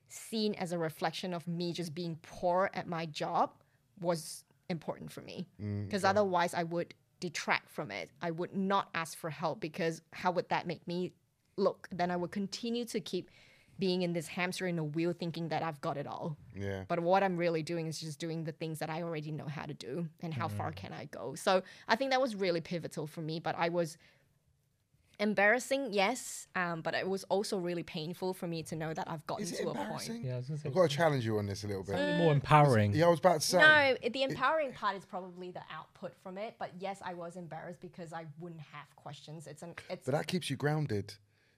[0.08, 3.50] seen as a reflection of me just being poor at my job
[4.00, 5.46] was important for me.
[5.86, 8.10] Because otherwise I would detract from it.
[8.22, 11.12] I would not ask for help because how would that make me
[11.56, 11.88] look?
[11.92, 13.30] Then I would continue to keep
[13.78, 16.36] being in this hamster in a wheel thinking that I've got it all.
[16.54, 16.84] Yeah.
[16.86, 19.64] But what I'm really doing is just doing the things that I already know how
[19.64, 21.34] to do and how far can I go.
[21.34, 23.40] So I think that was really pivotal for me.
[23.40, 23.98] But I was
[25.18, 29.26] embarrassing, yes, um, but it was also really painful for me to know that I've
[29.26, 30.24] gotten to a point.
[30.24, 30.34] yeah.
[30.34, 32.18] I was gonna say I've got to challenge you on this a little bit.
[32.18, 32.92] more empowering.
[32.94, 33.58] Yeah, I was about to say.
[33.58, 36.54] No, the empowering part is probably the output from it.
[36.58, 39.46] But yes, I was embarrassed because I wouldn't have questions.
[39.46, 41.14] It's an it's But that keeps you grounded.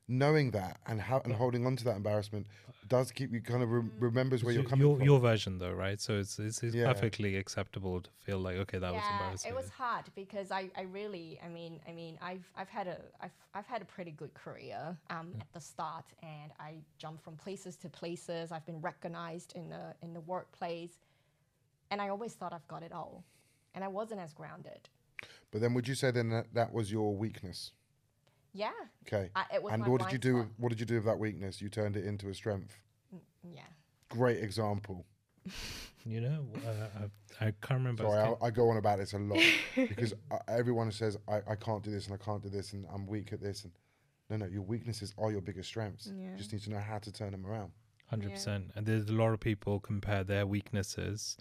[0.09, 2.46] Knowing that and how and holding on to that embarrassment
[2.86, 5.04] does keep you kind of re- remembers where you're coming your, from.
[5.04, 6.00] your version though, right?
[6.00, 6.92] So it's it's, it's Yeah.
[6.92, 9.50] perfectly acceptable to feel like okay, that was embarrassing.
[9.50, 12.98] It was hard because I, I really I mean I mean I've I've had a
[13.20, 17.34] I've I've had a pretty good career um, at the start and I jumped from
[17.36, 18.52] places to places.
[18.52, 20.98] I've been recognized in the in the workplace,
[21.90, 23.24] and I always thought I've got it all,
[23.74, 24.88] and I wasn't as grounded.
[25.50, 27.72] But then, would you say then that that was your weakness?
[28.57, 28.70] Yeah,
[29.07, 29.30] Okay.
[29.36, 30.30] I, it was and my what did you do?
[30.32, 30.38] spot.
[30.46, 31.61] With, what did you do with that weakness?
[31.61, 32.78] You turned it into a strength.
[33.42, 33.61] Yeah.
[34.09, 35.07] Great example.
[36.09, 37.09] You know, uh,
[37.40, 38.04] I, I can't remember.
[38.04, 39.42] Sorry, I I, I go on about this a lot
[39.74, 40.14] because
[40.46, 43.32] everyone says I, I can't do this and I can't do this and I'm weak
[43.32, 43.72] at this and
[44.30, 46.07] no, no, your weaknesses are your biggest strengths.
[46.07, 47.72] You just need to know how to turn them around.
[48.07, 48.70] Hundred percent.
[48.76, 51.36] And there's a lot of people compare their weaknesses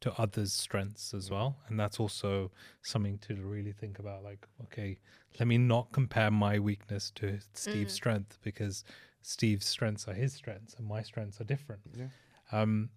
[0.00, 1.56] to others' strengths as well.
[1.68, 2.50] And that's also
[2.82, 4.98] something to really think about like, okay,
[5.38, 8.84] let me not compare my weakness to Steve's strength because
[9.22, 11.82] Steve's strengths are his strengths and my strengths are different.
[11.94, 12.06] Yeah.
[12.52, 12.90] Um,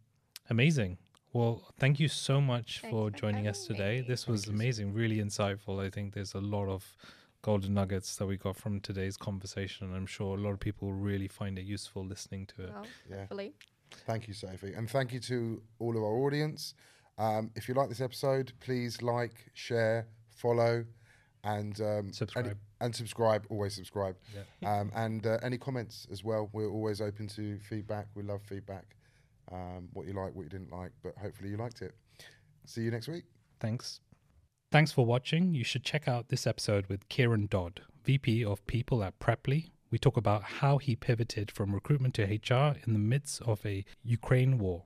[0.49, 0.97] amazing.
[1.33, 4.01] Well, thank you so much Thanks for for joining us today.
[4.01, 4.07] me.
[4.07, 5.83] This was amazing, really insightful.
[5.83, 6.95] I think there's a lot of
[7.41, 9.93] golden nuggets that we got from today's conversation.
[9.95, 12.69] I'm sure a lot of people really find it useful listening to it.
[12.69, 13.17] Well, Yeah.
[13.19, 13.53] hopefully.
[14.05, 14.73] Thank you, Sophie.
[14.73, 16.73] And thank you to all of our audience.
[17.17, 20.85] Um, if you like this episode, please like, share, follow,
[21.43, 22.57] and um, any- Subscribe.
[22.79, 23.45] and subscribe.
[23.49, 24.15] Always subscribe.
[24.35, 24.41] Yeah.
[24.81, 26.49] Um, and uh, any comments as well.
[26.53, 28.07] We're always open to feedback.
[28.15, 28.95] We love feedback.
[29.51, 31.93] Um, what you like, what you didn't like, but hopefully you liked it.
[32.65, 33.23] See you next week.
[33.59, 33.99] Thanks.
[34.71, 35.53] Thanks for watching.
[35.53, 39.71] You should check out this episode with Kieran Dodd, VP of People at Preply.
[39.91, 43.83] We talk about how he pivoted from recruitment to HR in the midst of a
[44.03, 44.85] Ukraine war.